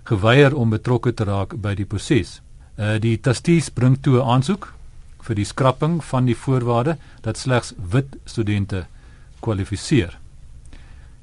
geweier 0.08 0.56
om 0.56 0.74
betrokke 0.74 1.14
te 1.14 1.28
raak 1.28 1.56
by 1.64 1.76
die 1.80 1.88
proses. 1.88 2.42
Uh 2.76 2.98
die 3.00 3.16
trustees 3.20 3.70
bring 3.70 3.96
toe 4.02 4.18
'n 4.20 4.28
aansoek 4.36 4.74
vir 5.28 5.36
die 5.36 5.46
skrapping 5.46 6.04
van 6.04 6.26
die 6.26 6.36
voorwaarde 6.36 6.98
dat 7.22 7.38
slegs 7.38 7.74
wit 7.78 8.18
studente 8.26 8.86
kwalifiseer. 9.40 10.18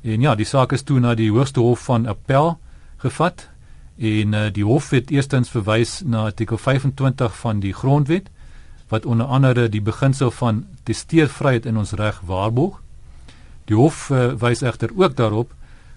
En 0.03 0.21
ja, 0.21 0.35
die 0.35 0.47
saak 0.47 0.73
is 0.73 0.83
toe 0.83 1.01
na 1.01 1.15
die 1.15 1.31
Hoogste 1.31 1.61
Hof 1.61 1.85
van 1.85 2.07
Appel 2.07 2.59
gevat 2.97 3.49
en 3.99 4.33
uh, 4.33 4.47
die 4.53 4.65
hof 4.65 4.91
het 4.91 5.11
eerstens 5.11 5.51
verwys 5.51 6.03
na 6.05 6.25
artikel 6.31 6.59
25 6.59 7.37
van 7.37 7.61
die 7.61 7.73
grondwet 7.73 8.31
wat 8.89 9.07
onder 9.07 9.27
andere 9.27 9.69
die 9.69 9.83
beginsel 9.83 10.31
van 10.31 10.65
testeervryheid 10.83 11.67
in 11.67 11.77
ons 11.77 11.93
reg 11.93 12.21
waarborg 12.27 12.83
Die 13.65 13.77
hof 13.77 14.09
uh, 14.13 14.33
wys 14.41 14.61
egter 14.61 14.91
ook 14.95 15.17
daarop 15.17 15.53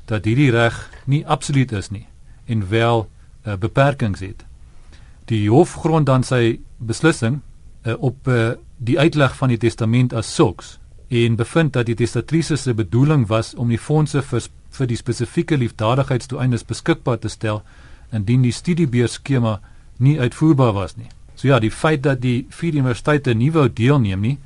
dat 0.08 0.26
hierdie 0.26 0.52
reg 0.52 0.76
nie 1.06 1.26
absoluut 1.28 1.72
is 1.72 1.90
nie 1.92 2.06
en 2.48 2.70
wel 2.70 3.10
uh, 3.44 3.56
beperkings 3.60 4.24
het. 4.24 4.46
Die 5.28 5.50
hof 5.52 5.74
grond 5.84 6.08
dan 6.08 6.24
sy 6.24 6.60
beslissing 6.78 7.42
uh, 7.84 7.98
op 8.00 8.28
uh, 8.28 8.54
die 8.78 9.00
uitleg 9.00 9.36
van 9.36 9.52
die 9.52 9.60
testament 9.60 10.16
as 10.16 10.32
sulks 10.36 10.78
en 11.08 11.36
bevind 11.36 11.74
dat 11.76 11.88
die 11.88 11.96
testatrice 11.96 12.56
se 12.56 12.74
bedoeling 12.74 13.28
was 13.28 13.54
om 13.56 13.68
die 13.72 13.80
fondse 13.80 14.22
vir 14.22 14.48
vir 14.72 14.88
die 14.88 14.98
spesifieke 14.98 15.58
liefdadigheidsdoeleindes 15.58 16.66
beskikbaar 16.66 17.20
te 17.20 17.30
stel 17.30 17.64
indien 18.12 18.42
die 18.42 18.52
studiebeurs-skema 18.52 19.60
nie 19.98 20.20
uitvoerbaar 20.20 20.74
was 20.74 20.98
nie. 20.98 21.10
So 21.36 21.48
ja, 21.48 21.60
die 21.60 21.72
feit 21.72 22.04
dat 22.04 22.22
die 22.22 22.46
vier 22.50 22.74
universiteite 22.74 23.34
nie 23.34 23.52
wou 23.52 23.68
deelneem 23.70 24.22
nie, 24.22 24.38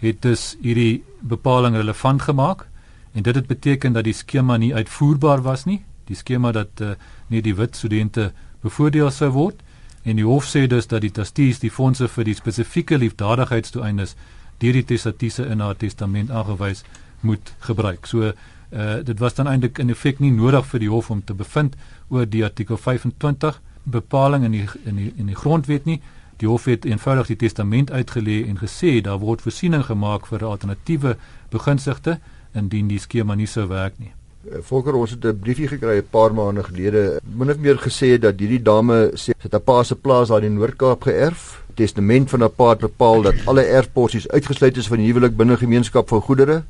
het 0.00 0.22
dus 0.24 0.56
hierdie 0.62 1.02
bepaling 1.20 1.76
relevant 1.76 2.22
gemaak 2.22 2.66
en 3.12 3.22
dit 3.22 3.34
het 3.34 3.46
beteken 3.46 3.92
dat 3.92 4.04
die 4.04 4.16
skema 4.16 4.56
nie 4.56 4.74
uitvoerbaar 4.74 5.42
was 5.44 5.66
nie 5.68 5.82
die 6.08 6.16
skema 6.16 6.52
dat 6.52 6.80
uh, 6.80 6.94
nie 7.28 7.42
die 7.44 7.54
wit 7.54 7.76
studente 7.76 8.30
bevoordeel 8.64 9.10
sou 9.14 9.30
word 9.34 9.60
en 10.02 10.16
die 10.16 10.26
hof 10.26 10.48
sê 10.48 10.66
dus 10.70 10.88
dat 10.88 11.04
die 11.04 11.12
trustees 11.14 11.60
die 11.60 11.72
fondse 11.72 12.08
vir 12.08 12.30
die 12.30 12.36
spesifieke 12.38 12.98
liefdadigheidsdoeleindes 12.98 14.16
deur 14.62 14.78
die 14.78 14.86
testatiese 14.86 15.46
in 15.46 15.60
haar 15.60 15.76
testament 15.76 16.30
aangewys 16.30 16.84
moet 17.20 17.52
gebruik 17.66 18.08
so 18.08 18.32
uh, 18.72 19.04
dit 19.04 19.18
was 19.18 19.34
dan 19.34 19.46
eintlik 19.46 19.78
in 19.78 19.90
effek 19.90 20.18
nie 20.18 20.30
nodig 20.30 20.66
vir 20.66 20.80
die 20.80 20.88
hof 20.88 21.10
om 21.10 21.24
te 21.24 21.34
bevind 21.34 21.76
oor 22.08 22.26
die 22.26 22.44
artikel 22.44 22.76
25 22.76 23.60
bepaling 23.84 24.44
in 24.44 24.52
die 24.52 24.66
in 24.84 24.96
die 24.96 25.12
in 25.16 25.26
die 25.26 25.36
grondwet 25.36 25.84
nie 25.84 26.00
Die 26.40 26.48
hof 26.48 26.64
het 26.70 26.86
eenvoudig 26.88 27.34
die 27.34 27.36
testament 27.36 27.90
uitgelê 27.92 28.38
en 28.48 28.56
gesê 28.56 28.94
daar 29.04 29.18
word 29.20 29.42
voorsiening 29.44 29.82
gemaak 29.84 30.24
vir 30.30 30.46
alternatiewe 30.48 31.18
beginsigte 31.52 32.16
indien 32.56 32.88
die 32.88 33.00
skema 33.02 33.36
nie 33.36 33.48
sou 33.50 33.66
werk 33.68 33.98
nie. 34.00 34.14
Eh, 34.48 34.62
Volker 34.64 34.96
ons 34.96 35.10
het 35.10 35.24
'n 35.24 35.38
briefie 35.38 35.68
gekry 35.68 35.98
'n 35.98 36.08
paar 36.10 36.32
maande 36.32 36.62
gelede. 36.64 37.20
Min 37.36 37.50
of 37.50 37.58
meer 37.58 37.76
gesê 37.76 38.18
dat 38.18 38.40
hierdie 38.40 38.62
dame 38.62 39.10
sê 39.12 39.36
sy 39.36 39.42
het 39.42 39.54
'n 39.54 39.64
pa 39.64 39.82
se 39.82 39.94
plaas 39.94 40.28
daar 40.28 40.42
in 40.42 40.54
Noord-Kaap 40.54 41.02
geërf. 41.02 41.62
Testament 41.74 42.30
van 42.30 42.40
haar 42.40 42.56
pa 42.56 42.70
het 42.70 42.80
bepaal 42.80 43.22
dat 43.22 43.34
alle 43.44 43.62
erfporsies 43.62 44.28
uitgesluit 44.28 44.76
is 44.76 44.88
van 44.88 44.98
die 44.98 45.12
huwelik 45.12 45.36
binne 45.36 45.56
gemeenskap 45.56 46.08
van 46.08 46.20
goedere. 46.20 46.64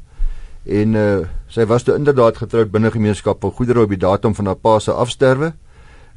En 0.64 0.94
uh, 0.94 1.26
sy 1.48 1.64
was 1.66 1.82
toe 1.82 1.94
inderdaad 1.96 2.36
getroud 2.36 2.70
binne 2.70 2.90
gemeenskap 2.90 3.40
van 3.40 3.52
goedere 3.56 3.82
op 3.82 3.88
die 3.88 4.00
datum 4.00 4.34
van 4.34 4.46
haar 4.46 4.60
pa 4.60 4.78
se 4.78 4.92
afsterwe 4.92 5.54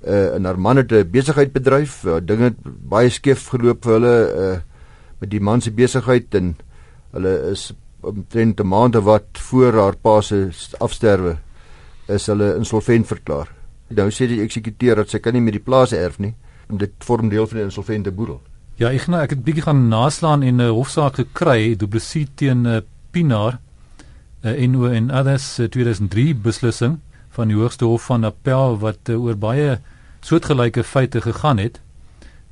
uh, 0.03 0.35
en 0.35 0.45
haar 0.45 0.59
man 0.59 0.77
het 0.77 0.91
'n 0.91 1.09
besigheid 1.11 1.53
bedryf. 1.53 2.03
Uh, 2.03 2.19
dinge 2.21 2.43
het 2.43 2.59
baie 2.63 3.09
skeef 3.09 3.47
geloop 3.47 3.83
vir 3.83 3.93
hulle 3.93 4.15
uh, 4.35 4.59
met 5.19 5.29
die 5.29 5.39
man 5.39 5.61
se 5.61 5.71
besigheid 5.71 6.35
en 6.35 6.55
hulle 7.11 7.51
is 7.51 7.73
omtrent 8.01 8.59
'n 8.59 8.67
maand 8.67 8.95
wat 8.95 9.25
voor 9.31 9.73
haar 9.73 9.95
pa 9.95 10.21
se 10.21 10.51
afsterwe 10.77 11.37
is 12.07 12.25
hulle 12.25 12.55
insolvent 12.55 13.07
verklaar. 13.07 13.47
Nou 13.87 14.09
sê 14.09 14.27
die 14.27 14.41
eksekuteur 14.41 14.95
dat 14.95 15.09
sy 15.09 15.19
kan 15.19 15.33
nie 15.33 15.41
meer 15.41 15.51
die 15.51 15.63
plase 15.63 15.97
erf 15.97 16.19
nie 16.19 16.33
en 16.69 16.77
dit 16.77 16.91
vorm 16.99 17.29
deel 17.29 17.47
van 17.47 17.57
die 17.57 17.65
insolvente 17.65 18.11
boedel. 18.11 18.41
Ja, 18.75 18.89
ek 18.89 19.07
nou 19.07 19.21
ek 19.21 19.29
het 19.29 19.43
bietjie 19.43 19.63
gaan 19.63 19.87
naslaan 19.87 20.43
en 20.43 20.61
'n 20.61 20.69
hofsaak 20.69 21.15
gekry, 21.15 21.75
Duplessis 21.75 22.27
teen 22.35 22.65
uh, 22.65 22.81
Pinaar 23.11 23.59
uh, 24.43 24.67
NO 24.67 24.89
en 24.91 25.11
others 25.11 25.59
uh, 25.59 25.67
2003 25.67 26.35
beslissing 26.35 26.99
van 27.33 27.49
die 27.49 27.57
Hoogste 27.57 27.85
Hof 27.85 28.05
van 28.11 28.23
Appel 28.23 28.77
wat 28.79 29.09
uh, 29.09 29.17
oor 29.17 29.39
baie 29.39 29.79
soortgelyke 30.23 30.83
feite 30.83 31.21
gegaan 31.21 31.57
het. 31.57 31.79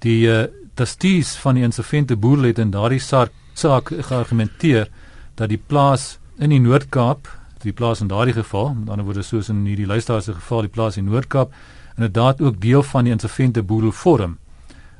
Die 0.03 0.25
uh, 0.27 0.47
trustees 0.73 1.35
van 1.35 1.59
die 1.59 1.63
insolvente 1.63 2.15
boer 2.15 2.47
het 2.47 2.59
in 2.59 2.71
daardie 2.71 2.99
saak 2.99 3.35
saak 3.53 3.91
geargumenteer 3.91 4.87
dat 5.35 5.51
die 5.51 5.59
plaas 5.59 6.17
in 6.39 6.53
die 6.53 6.59
Noord-Kaap, 6.63 7.27
die 7.61 7.73
plaas 7.75 8.01
in 8.01 8.09
daardie 8.09 8.33
geval, 8.33 8.71
met 8.73 8.89
ander 8.89 9.05
woorde 9.05 9.25
soos 9.27 9.51
in 9.51 9.65
hierdie 9.67 9.85
luisteraar 9.85 10.23
se 10.23 10.33
geval 10.33 10.65
die 10.65 10.71
plaas 10.71 10.97
in 10.97 11.05
Noord-Kaap, 11.05 11.51
inderdaad 11.97 12.41
ook 12.41 12.61
deel 12.61 12.83
van 12.83 13.05
die 13.05 13.13
insolvente 13.13 13.61
boer 13.63 13.91
vorm. 13.93 14.37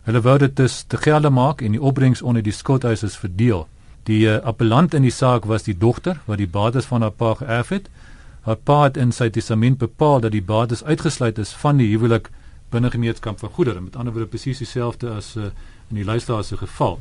Hulle 0.06 0.21
wou 0.21 0.38
dit 0.41 0.56
dus 0.58 0.82
te 0.88 0.97
gelde 0.97 1.30
maak 1.30 1.62
en 1.62 1.77
die 1.77 1.82
opbrengs 1.82 2.21
onder 2.21 2.43
die 2.43 2.54
skuldeisers 2.54 3.15
verdeel. 3.17 3.67
Die 4.04 4.26
uh, 4.26 4.40
appellant 4.42 4.94
in 4.94 5.06
die 5.06 5.14
saak 5.14 5.46
was 5.46 5.64
die 5.64 5.78
dogter 5.78 6.22
wat 6.26 6.38
die 6.42 6.50
bates 6.50 6.86
van 6.90 7.02
haar 7.02 7.14
pa 7.14 7.34
geërf 7.38 7.70
het. 7.70 7.90
Haar 8.42 8.58
pa 8.58 8.84
het 8.84 8.98
in 8.98 9.12
sy 9.14 9.30
testament 9.30 9.78
bepaal 9.78 10.20
dat 10.20 10.34
die 10.34 10.42
bates 10.42 10.84
uitgesluit 10.84 11.38
is 11.38 11.54
van 11.54 11.78
die 11.78 11.92
huwelik 11.92 12.32
binne 12.74 12.90
gemeenskap 12.90 13.40
van 13.40 13.50
goedere. 13.50 13.82
Met 13.82 13.96
ander 13.96 14.14
woorde 14.14 14.30
presies 14.30 14.58
dieselfde 14.58 15.12
as 15.14 15.36
uh, 15.38 15.52
in 15.90 16.02
die 16.02 16.06
luisteraar 16.06 16.44
se 16.44 16.58
geval. 16.58 17.00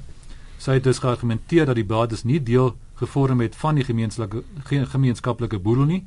Sy 0.61 0.77
het 0.77 0.85
dus 0.85 1.01
geargumenteer 1.01 1.71
dat 1.71 1.79
die 1.79 1.89
bates 1.89 2.25
nie 2.25 2.43
deel 2.43 2.75
gevorm 3.01 3.41
het 3.41 3.57
van 3.57 3.79
die 3.81 3.85
gemeenskaplike 3.85 4.85
gemeenskaplike 4.93 5.59
boedel 5.59 5.89
nie. 5.89 6.03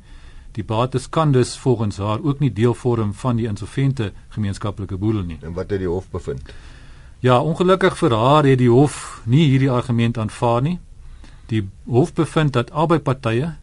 Die 0.54 0.64
bates 0.64 1.08
kan 1.08 1.32
dus 1.32 1.56
volgens 1.58 1.96
haar 1.98 2.22
ook 2.22 2.38
nie 2.38 2.52
deel 2.52 2.74
vorm 2.74 3.14
van 3.14 3.36
die 3.36 3.48
insolvente 3.50 4.12
gemeenskaplike 4.28 4.96
boedel 4.96 5.22
nie. 5.26 5.38
En 5.42 5.52
wat 5.58 5.70
het 5.70 5.82
die 5.82 5.90
hof 5.90 6.06
bevind? 6.10 6.54
Ja, 7.24 7.40
ongelukkig 7.40 7.96
vir 7.98 8.14
haar 8.14 8.44
het 8.44 8.58
die 8.60 8.70
hof 8.70 9.22
nie 9.24 9.48
hierdie 9.48 9.70
argument 9.70 10.18
aanvaar 10.18 10.62
nie. 10.62 10.78
Die 11.46 11.68
hof 11.84 12.12
bevind 12.12 12.52
dat 12.52 12.70
albei 12.70 12.98
partye 12.98 13.54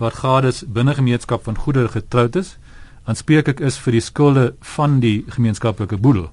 wat 0.00 0.20
gades 0.22 0.62
binne 0.66 0.94
gemeenskap 0.94 1.44
van 1.44 1.58
goedere 1.58 1.88
getroud 1.88 2.36
is, 2.36 2.56
aanspreeklik 3.04 3.60
is 3.60 3.76
vir 3.78 3.92
die 3.92 4.04
skulde 4.04 4.44
van 4.76 5.00
die 5.00 5.24
gemeenskaplike 5.28 5.96
boedel. 5.96 6.30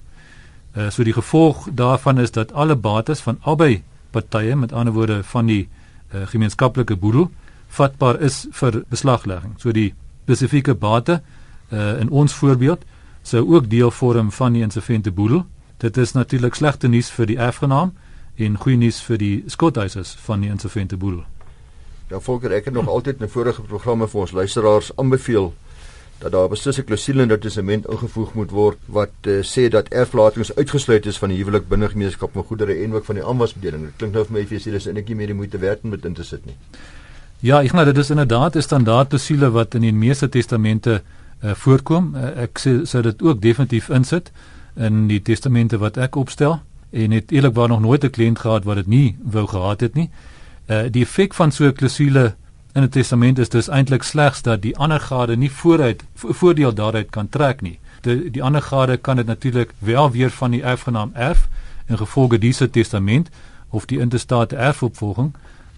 Uh 0.75 0.89
so 0.91 1.03
die 1.03 1.15
gevolg 1.15 1.67
daarvan 1.71 2.19
is 2.19 2.31
dat 2.31 2.53
alle 2.53 2.75
bates 2.75 3.19
van 3.19 3.37
albei 3.41 3.83
partye, 4.11 4.55
met 4.55 4.71
ander 4.71 4.93
woorde 4.93 5.23
van 5.23 5.45
die 5.45 5.67
uh, 6.13 6.27
gemeenskaplike 6.27 6.95
boedel, 6.95 7.31
vatbaar 7.67 8.21
is 8.21 8.45
vir 8.51 8.83
beslaglegging. 8.89 9.57
So 9.59 9.71
die 9.71 9.93
spesifieke 10.23 10.75
bate 10.75 11.21
uh 11.71 11.99
in 11.99 12.09
ons 12.09 12.33
voorbeeld 12.33 12.85
sou 13.23 13.43
ook 13.43 13.69
deel 13.69 13.91
vorm 13.91 14.31
van 14.31 14.53
die 14.53 14.63
insolvente 14.63 15.11
boedel 15.11 15.45
Dit 15.77 15.97
is 15.97 16.11
natuurlik 16.11 16.55
slegte 16.55 16.87
nuus 16.87 17.09
vir 17.13 17.29
die 17.29 17.37
erfgenaam 17.37 17.93
en 18.37 18.57
goeie 18.57 18.77
nuus 18.77 18.99
vir 19.01 19.17
die 19.17 19.43
skothuisers 19.47 20.15
van 20.25 20.41
die 20.41 20.49
insolvente 20.49 20.97
boedel. 20.97 21.23
Ja, 22.09 22.19
Volker, 22.19 22.53
ek 22.55 22.69
het 22.69 22.73
nog 22.73 22.87
altyd 22.87 23.21
in 23.21 23.29
vorige 23.29 23.61
programme 23.61 24.07
vir 24.07 24.21
ons 24.21 24.31
luisteraars 24.31 24.91
aanbeveel 24.95 25.53
dat 26.21 26.31
daar 26.31 26.49
beslis 26.49 26.77
'n 26.79 26.83
klousule 26.83 27.21
in 27.21 27.27
die 27.29 27.37
testament 27.37 27.85
ingevoeg 27.85 28.33
moet 28.33 28.51
word 28.51 28.77
wat 28.85 29.11
uh, 29.27 29.43
sê 29.43 29.69
dat 29.69 29.87
erflatings 29.87 30.55
uitgesluit 30.55 31.05
is 31.05 31.17
van 31.17 31.29
die 31.29 31.37
huwelik 31.37 31.67
binne 31.67 31.89
gemeenskap 31.89 32.33
van 32.33 32.43
goedere 32.43 32.73
en 32.83 32.93
ook 32.93 33.05
van 33.05 33.15
die 33.15 33.25
aanwasbedeling. 33.25 33.83
Dit 33.83 33.93
klink 33.97 34.13
nou 34.13 34.23
vir 34.25 34.33
my 34.33 34.41
of 34.41 34.49
jy 34.49 34.57
sê 34.57 34.71
dis 34.71 34.87
eintlik 34.87 35.07
nie 35.07 35.15
meer 35.15 35.27
die 35.27 35.35
moeite 35.35 35.57
werd 35.57 35.83
om 35.83 35.89
dit 35.89 36.05
in 36.05 36.13
te 36.13 36.23
sit 36.23 36.45
nie. 36.45 36.55
Ja, 37.39 37.61
ek 37.61 37.73
nou 37.73 37.85
dit 37.85 37.97
is 37.97 38.09
inderdaad 38.09 38.55
'n 38.55 38.61
standaard 38.61 39.07
klousule 39.07 39.51
wat 39.51 39.75
in 39.75 39.81
die 39.81 39.93
meeste 39.93 40.29
testamente 40.29 41.01
uh, 41.43 41.51
voorkom. 41.53 42.15
Uh, 42.15 42.41
ek 42.43 42.59
sê 42.59 42.85
sou 42.85 43.03
dit 43.03 43.21
ook 43.21 43.41
definitief 43.41 43.89
insit 43.89 44.31
in 44.75 45.07
die 45.07 45.21
testamente 45.21 45.77
wat 45.77 45.97
ek 45.97 46.15
opstel 46.15 46.61
en 46.89 47.11
het 47.11 47.31
eerlikwaar 47.31 47.67
nog 47.67 47.81
nooit 47.81 48.03
'n 48.03 48.09
kliënt 48.09 48.39
gehad 48.39 48.63
wat 48.63 48.75
dit 48.75 48.87
nie 48.87 49.17
wou 49.23 49.47
gehad 49.47 49.79
het 49.79 49.93
nie. 49.93 50.09
Uh 50.67 50.83
die 50.91 51.03
effek 51.03 51.33
van 51.33 51.51
so 51.51 51.65
'n 51.65 51.73
klousule 51.73 52.35
in 52.73 52.83
'n 52.83 52.89
testament 52.89 53.39
is 53.39 53.49
dus 53.49 53.67
eintlik 53.67 54.03
slegs 54.03 54.41
dat 54.41 54.61
die 54.61 54.77
ander 54.77 54.99
gade 54.99 55.37
nie 55.37 55.51
vooruit 55.51 56.03
voordeel 56.13 56.73
daaruit 56.73 57.09
kan 57.09 57.29
trek 57.29 57.61
nie. 57.61 57.79
Die 58.01 58.31
die 58.31 58.43
ander 58.43 58.61
gade 58.61 58.97
kan 58.97 59.15
dit 59.15 59.25
natuurlik 59.25 59.73
wel 59.79 60.11
weer 60.11 60.29
van 60.29 60.51
die 60.51 60.63
erfgenaam 60.63 61.11
erf 61.13 61.47
in 61.87 61.97
gevolge 61.97 62.37
dise 62.37 62.69
testament 62.69 63.29
of 63.69 63.85
die 63.85 63.99
intestate 63.99 64.55
erfopvolging 64.55 65.33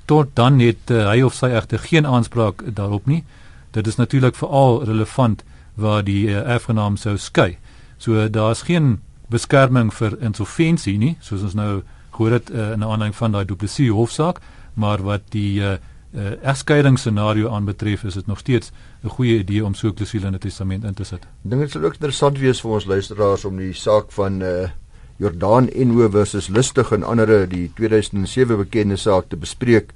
tot 0.06 0.28
dan 0.34 0.60
het 0.60 0.90
uh, 0.90 1.10
hy 1.10 1.22
of 1.22 1.34
sy 1.34 1.46
egter 1.46 1.80
geen 1.80 2.08
aanspraak 2.08 2.64
daarop 2.76 3.06
nie. 3.06 3.24
Dit 3.72 3.88
is 3.88 3.96
natuurlik 3.96 4.36
veral 4.36 4.84
relevant 4.84 5.44
waar 5.74 6.04
die 6.04 6.28
uh, 6.28 6.50
erfgenaam 6.50 6.98
sou 6.98 7.18
skei. 7.18 7.58
So 7.98 8.30
daar's 8.30 8.62
geen 8.62 9.00
beskerming 9.30 9.94
vir 9.94 10.18
insolventie 10.22 10.98
nie, 10.98 11.18
soos 11.22 11.44
ons 11.44 11.56
nou 11.56 11.82
gehoor 12.16 12.32
het 12.32 12.50
uh, 12.50 12.72
in 12.74 12.84
aanleiding 12.84 13.16
van 13.16 13.32
daai 13.32 13.46
duplisie 13.46 13.92
hofsaak, 13.94 14.42
maar 14.74 15.04
wat 15.06 15.22
die 15.32 15.62
uh, 15.62 15.78
uh, 16.14 16.34
egskeidingsscenario 16.42 17.50
aanbetref, 17.54 18.04
is 18.04 18.14
dit 18.14 18.28
nog 18.28 18.40
steeds 18.40 18.72
'n 19.04 19.10
goeie 19.10 19.40
idee 19.40 19.66
om 19.66 19.74
so 19.74 19.88
'n 19.88 19.94
klousule 19.94 20.28
in 20.28 20.34
'n 20.34 20.40
testament 20.40 20.84
in 20.84 20.94
te 20.94 21.04
sit. 21.04 21.28
Dink 21.42 21.62
dit 21.62 21.72
sal 21.72 21.84
ook 21.84 21.94
interessant 21.94 22.38
wees 22.38 22.62
vir 22.62 22.72
ons 22.72 22.86
luisteraars 22.86 23.46
om 23.46 23.58
die 23.58 23.74
saak 23.74 24.12
van 24.12 24.42
uh, 24.42 24.70
Jordaan 25.18 25.70
Enho 25.70 26.10
versus 26.10 26.48
Lustig 26.48 26.92
en 26.92 27.04
ander 27.04 27.50
die 27.50 27.72
2007 27.76 28.58
bekende 28.58 28.96
saak 28.96 29.30
te 29.30 29.38
bespreek 29.38 29.94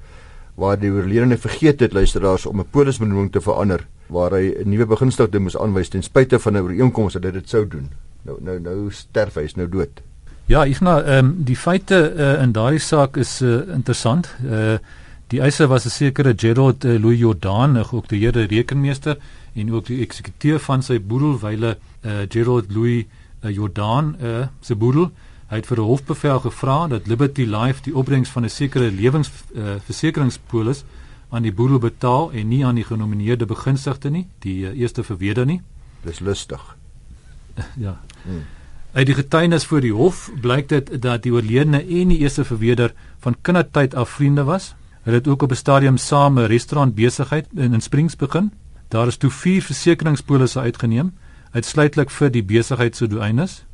waar 0.56 0.80
die 0.80 0.92
oorledene 0.92 1.38
vergeet 1.38 1.80
het 1.80 1.94
luisteraars 1.94 2.46
om 2.46 2.60
'n 2.60 2.70
polisbenoeming 2.72 3.32
te 3.32 3.42
verander 3.42 3.88
waar 4.08 4.32
hy 4.32 4.52
'n 4.52 4.70
nuwe 4.70 4.86
begunstigde 4.86 5.40
moes 5.40 5.58
aanwys 5.58 5.90
ten 5.90 6.04
spyte 6.04 6.40
van 6.40 6.54
'n 6.54 6.62
ooreenkoms 6.62 7.14
dat 7.14 7.24
hy 7.24 7.32
dit 7.32 7.50
sou 7.50 7.68
doen. 7.68 7.90
Nou 8.24 8.38
nou 8.42 8.60
nou 8.60 8.92
sterf 8.92 9.36
hy 9.36 9.42
is 9.50 9.56
nou 9.56 9.68
dood. 9.70 10.02
Ja, 10.52 10.66
ek 10.66 10.80
nou 10.84 10.98
ehm 11.02 11.26
um, 11.26 11.44
die 11.48 11.56
feite 11.56 12.00
uh, 12.12 12.42
in 12.44 12.52
daardie 12.56 12.80
saak 12.84 13.18
is 13.18 13.42
uh, 13.42 13.62
interessant. 13.76 14.36
Uh 14.44 14.78
die 15.34 15.42
eiser 15.42 15.68
was 15.68 15.86
'n 15.86 15.90
sekere 15.90 16.34
Gerald 16.38 16.86
uh, 16.86 17.00
Louis 17.00 17.20
Jordan, 17.20 17.74
die 18.08 18.20
hele 18.20 18.46
rekenmeester 18.46 19.18
en 19.56 19.72
ook 19.74 19.86
die 19.86 20.02
eksekuteur 20.02 20.60
van 20.60 20.84
sy 20.84 21.00
boedel 21.00 21.40
wyle 21.40 21.78
uh 22.06 22.12
Gerald 22.30 22.72
Louis 22.72 23.06
uh, 23.44 23.50
Jordan 23.50 24.16
uh 24.22 24.48
se 24.62 24.76
boedel. 24.76 25.12
Hy 25.50 25.56
het 25.56 25.66
vir 25.66 25.78
'n 25.78 25.84
hofbevel 25.84 26.40
gevra 26.40 26.88
dat 26.88 27.08
Liberty 27.08 27.46
Life 27.46 27.82
die 27.84 27.96
opbrengs 27.96 28.30
van 28.30 28.44
'n 28.44 28.50
sekere 28.50 28.92
lewensversekeringspolis 28.92 30.80
uh, 30.80 30.86
aan 31.34 31.42
die 31.42 31.54
boedel 31.54 31.80
betaal 31.80 32.32
en 32.32 32.48
nie 32.48 32.66
aan 32.66 32.76
die 32.76 32.86
genomineerde 32.86 33.46
begunstigde 33.46 34.10
nie, 34.10 34.28
die 34.46 34.62
uh, 34.68 34.78
eerste 34.78 35.04
verweder 35.04 35.46
nie. 35.46 35.62
Dis 36.06 36.20
lustig. 36.20 36.62
ja. 37.86 38.00
Hmm. 38.24 38.44
Uit 38.94 39.06
die 39.06 39.16
getuienis 39.16 39.66
voor 39.66 39.82
die 39.82 39.94
hof 39.94 40.30
blyk 40.42 40.70
dit 40.70 41.02
dat 41.02 41.24
die 41.24 41.34
oorledene 41.34 41.82
en 41.82 42.12
die 42.14 42.20
eerste 42.22 42.46
verweder 42.46 42.94
van 43.20 43.36
kindertyd 43.42 43.96
af 43.96 44.10
vriende 44.10 44.44
was. 44.44 44.76
Hulle 45.04 45.18
het 45.18 45.28
ook 45.28 45.42
op 45.42 45.52
'n 45.52 45.56
stadium 45.56 45.98
saam 45.98 46.40
'n 46.40 46.46
restaurant 46.46 46.96
besigheid 46.96 47.48
in, 47.56 47.74
in 47.74 47.82
Springs 47.82 48.16
begin. 48.16 48.52
Daar 48.88 49.08
is 49.08 49.18
toe 49.18 49.30
vier 49.30 49.62
versekeringspolisse 49.62 50.60
uitgeneem, 50.60 51.14
uitsluitlik 51.52 52.10
vir 52.10 52.30
die 52.32 52.44
besigheid 52.44 52.96
se 52.96 53.08
doelendes. 53.08 53.66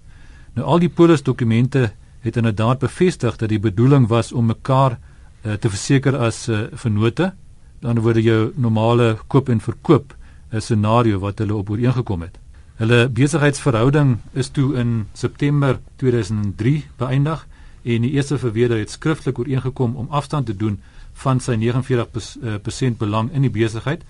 Nou 0.53 0.67
al 0.67 0.79
die 0.79 0.89
polisdokumente 0.89 1.91
het 2.19 2.37
inderdaad 2.37 2.79
bevestig 2.79 3.35
dat 3.35 3.49
die 3.49 3.59
bedoeling 3.59 4.07
was 4.07 4.31
om 4.31 4.45
mekaar 4.45 4.99
uh, 5.45 5.53
te 5.53 5.69
verseker 5.69 6.17
as 6.17 6.47
uh, 6.47 6.59
vennote 6.73 7.33
dan 7.79 7.99
word 7.99 8.23
jou 8.23 8.51
normale 8.55 9.17
koop 9.27 9.49
en 9.49 9.59
verkoop 9.59 10.15
'n 10.51 10.61
scenario 10.61 11.19
wat 11.19 11.39
hulle 11.39 11.55
op 11.55 11.69
ooreengekom 11.69 12.21
het. 12.21 12.39
Hulle 12.79 13.09
besigheidsverhouding 13.11 14.17
is 14.39 14.47
toe 14.55 14.69
in 14.79 15.07
September 15.11 15.81
2003 15.99 16.85
beëindig 17.01 17.41
en 17.83 18.05
die 18.05 18.11
eerste 18.11 18.37
verweerder 18.39 18.79
het 18.79 18.93
skriftelik 18.93 19.39
ooreengekom 19.39 19.97
om 19.99 20.07
afstand 20.15 20.45
te 20.47 20.55
doen 20.55 20.77
van 21.23 21.41
sy 21.43 21.57
49% 21.59 22.95
belang 23.01 23.33
in 23.35 23.43
die 23.43 23.51
besigheid 23.51 24.05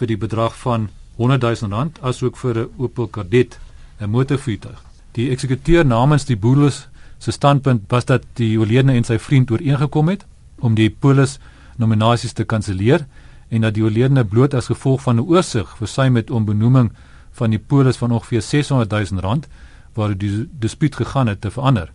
vir 0.00 0.10
die 0.10 0.18
bedrag 0.18 0.56
van 0.64 0.88
100 1.20 1.46
000 1.62 1.70
rand 1.70 2.00
asook 2.02 2.36
vir 2.42 2.58
'n 2.58 2.68
Opel 2.76 3.06
Kadett 3.06 3.58
'n 4.00 4.10
motorvoertuig. 4.10 4.82
Die 5.12 5.30
eksekuteur 5.30 5.86
namens 5.86 6.24
die 6.24 6.36
boedels 6.36 6.88
se 7.18 7.30
standpunt 7.30 7.82
was 7.88 8.04
dat 8.04 8.22
die 8.34 8.58
oorledene 8.58 8.96
en 8.96 9.04
sy 9.04 9.18
vriend 9.18 9.50
ooreengekom 9.50 10.08
het 10.08 10.26
om 10.58 10.74
die 10.74 10.90
polis 10.90 11.38
nominasies 11.76 12.32
te 12.32 12.44
kanselleer 12.44 13.06
en 13.48 13.60
dat 13.60 13.74
die 13.74 13.82
oorledene 13.82 14.24
bloot 14.24 14.54
as 14.54 14.66
gevolg 14.66 15.02
van 15.02 15.16
'n 15.16 15.28
oorsig 15.28 15.76
versuim 15.76 16.16
het 16.16 16.30
om 16.30 16.44
benoeming 16.44 16.90
van 17.38 17.54
die 17.54 17.62
polis 17.62 17.96
van 18.00 18.12
ongeveer 18.12 18.42
600 18.42 18.90
000 18.90 19.22
rand 19.22 19.48
waar 19.94 20.14
die 20.18 20.48
dispuut 20.58 20.96
gegaan 20.96 21.26
het 21.26 21.40
te 21.40 21.50
verander. 21.50 21.92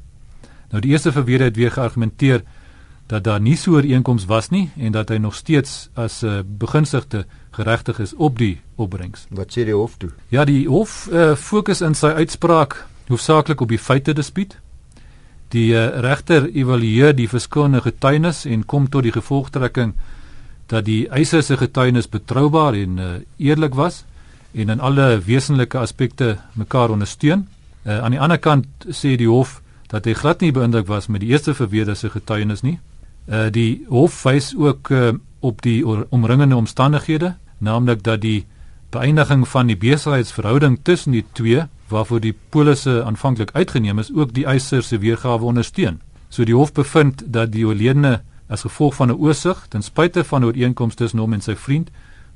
Nou 0.72 0.82
die 0.82 0.92
eerste 0.92 1.12
verweer 1.12 1.44
het 1.46 1.56
weer 1.56 1.72
geargumenteer 1.72 2.44
dat 3.12 3.24
daar 3.24 3.42
nie 3.42 3.56
so 3.56 3.72
'n 3.72 3.76
ooreenkoms 3.76 4.26
was 4.26 4.50
nie 4.50 4.72
en 4.78 4.92
dat 4.92 5.10
hy 5.10 5.18
nog 5.18 5.36
steeds 5.36 5.90
as 5.94 6.22
'n 6.22 6.28
uh, 6.28 6.42
begunstigde 6.46 7.26
geregtig 7.52 8.00
is 8.00 8.14
op 8.14 8.38
die 8.38 8.62
opbrengs. 8.76 9.28
Wat 9.30 9.52
sê 9.52 9.64
die 9.66 9.76
hof 9.76 9.98
toe? 9.98 10.10
Ja, 10.30 10.46
die 10.46 10.68
hof 10.68 11.10
uh, 11.12 11.36
fokus 11.36 11.82
in 11.82 11.94
sy 11.94 12.08
uitspraak 12.08 12.88
hoofsaaklik 13.08 13.62
op 13.62 13.70
die 13.70 13.80
feite 13.80 14.14
dispuut 14.14 14.58
Die 15.54 15.74
uh, 15.78 16.00
regter 16.02 16.48
evalueer 16.50 17.14
die 17.14 17.30
verskillende 17.30 17.84
getuienis 17.86 18.46
en 18.50 18.66
kom 18.66 18.88
tot 18.90 19.06
die 19.06 19.14
gevolgtrekking 19.14 19.94
dat 20.72 20.88
die 20.88 21.06
eiser 21.14 21.44
se 21.46 21.58
getuienis 21.60 22.10
betroubaar 22.10 22.74
en 22.74 22.98
uh, 22.98 23.12
eerlik 23.38 23.78
was 23.78 24.02
en 24.54 24.70
in 24.70 24.80
alle 24.80 25.22
wesenlike 25.26 25.78
aspekte 25.78 26.38
mekaar 26.54 26.90
ondersteun. 26.90 27.48
Uh, 27.84 28.00
aan 28.00 28.12
die 28.12 28.22
ander 28.22 28.38
kant 28.38 28.88
sê 28.90 29.16
die 29.18 29.28
hof 29.28 29.62
dat 29.92 30.06
hy 30.06 30.14
glad 30.18 30.42
nie 30.42 30.54
beïndruk 30.54 30.88
was 30.88 31.08
met 31.08 31.22
die 31.22 31.30
eerste 31.34 31.54
verweerde 31.54 31.96
se 31.96 32.10
getuienis 32.10 32.62
nie. 32.62 32.80
Uh, 33.28 33.50
die 33.52 33.86
hof 33.90 34.24
wys 34.24 34.54
ook 34.58 34.90
uh, 34.90 35.14
op 35.40 35.62
die 35.62 35.82
omringende 35.86 36.56
omstandighede, 36.56 37.36
naamlik 37.58 38.04
dat 38.04 38.22
die 38.22 38.46
beëindiging 38.94 39.48
van 39.48 39.68
die 39.68 39.78
besigheidsverhouding 39.78 40.80
tussen 40.84 41.12
die 41.12 41.26
twee 41.34 41.66
waarvoor 41.90 42.22
die 42.24 42.36
polisse 42.50 43.04
aanvanklik 43.04 43.52
uitgeneem 43.54 44.00
is, 44.00 44.12
ook 44.14 44.34
die 44.34 44.46
eiser 44.46 44.84
se 44.84 44.98
weergawe 44.98 45.46
ondersteun. 45.46 46.00
So 46.30 46.46
die 46.46 46.56
hof 46.56 46.74
bevind 46.74 47.24
dat 47.26 47.52
die 47.54 47.66
oorledene 47.68 48.22
as 48.48 48.66
gevolg 48.66 48.96
van 48.96 49.10
'n 49.10 49.20
oorsig 49.20 49.66
ten 49.70 49.82
spyte 49.82 50.24
van 50.24 50.46
ooreenkomste 50.46 51.04
tussen 51.04 51.20
hom 51.20 51.34
en 51.34 51.42
sy 51.42 51.56
vriend 51.56 51.90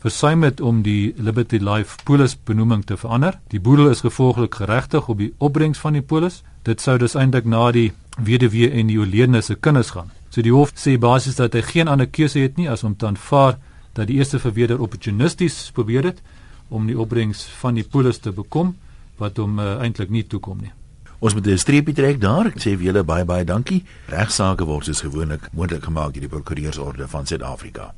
versuim 0.04 0.44
het 0.44 0.62
om 0.62 0.82
die 0.86 1.14
Liberty 1.18 1.58
Life 1.58 1.98
polis 2.04 2.36
benoeming 2.44 2.86
te 2.86 2.98
verander. 2.98 3.40
Die 3.50 3.60
boedel 3.60 3.90
is 3.90 4.04
gevolglik 4.06 4.56
geregtig 4.56 5.08
op 5.08 5.18
die 5.18 5.34
opbrengs 5.38 5.80
van 5.80 5.94
die 5.94 6.02
polis. 6.02 6.44
Dit 6.64 6.82
sou 6.82 6.98
dus 6.98 7.16
eintlik 7.16 7.46
na 7.46 7.72
die 7.72 7.92
weduwee 8.18 8.70
en 8.72 8.88
die 8.88 9.00
oorledene 9.00 9.42
se 9.42 9.56
kinders 9.56 9.92
gaan. 9.96 10.12
So 10.30 10.42
die 10.42 10.54
hof 10.54 10.74
sê 10.76 10.98
basies 11.02 11.40
dat 11.40 11.54
hy 11.54 11.64
geen 11.66 11.88
ander 11.88 12.08
keuse 12.08 12.40
het 12.40 12.58
nie 12.58 12.70
as 12.70 12.84
om 12.84 12.96
te 12.96 13.08
aanvaar 13.08 13.58
dat 13.98 14.08
die 14.08 14.18
eerste 14.20 14.40
verweerder 14.40 14.82
opportunisties 14.82 15.72
probeer 15.74 16.12
het 16.12 16.22
om 16.70 16.86
die 16.88 16.98
opbrengs 17.00 17.46
van 17.62 17.78
die 17.80 17.86
polis 17.86 18.20
te 18.20 18.32
bekom 18.32 18.76
wat 19.18 19.40
hom 19.42 19.58
uh, 19.60 19.80
eintlik 19.82 20.12
nie 20.14 20.28
toekom 20.28 20.60
nie. 20.62 20.74
Ons 21.20 21.34
moet 21.34 21.48
'n 21.48 21.58
streepie 21.58 21.94
trek 21.94 22.22
daar. 22.22 22.48
Ek 22.48 22.60
sê 22.62 22.78
vir 22.78 22.94
julle 22.94 23.04
baie 23.04 23.26
baie 23.26 23.46
dankie. 23.46 23.84
Regsaake 24.08 24.66
word 24.66 24.86
soos 24.86 25.02
gewoonlik 25.02 25.50
moontlik 25.54 25.84
gemaak 25.84 26.14
deur 26.14 26.22
die 26.22 26.30
Prokureursorde 26.30 27.08
van 27.08 27.26
Suid-Afrika. 27.26 27.94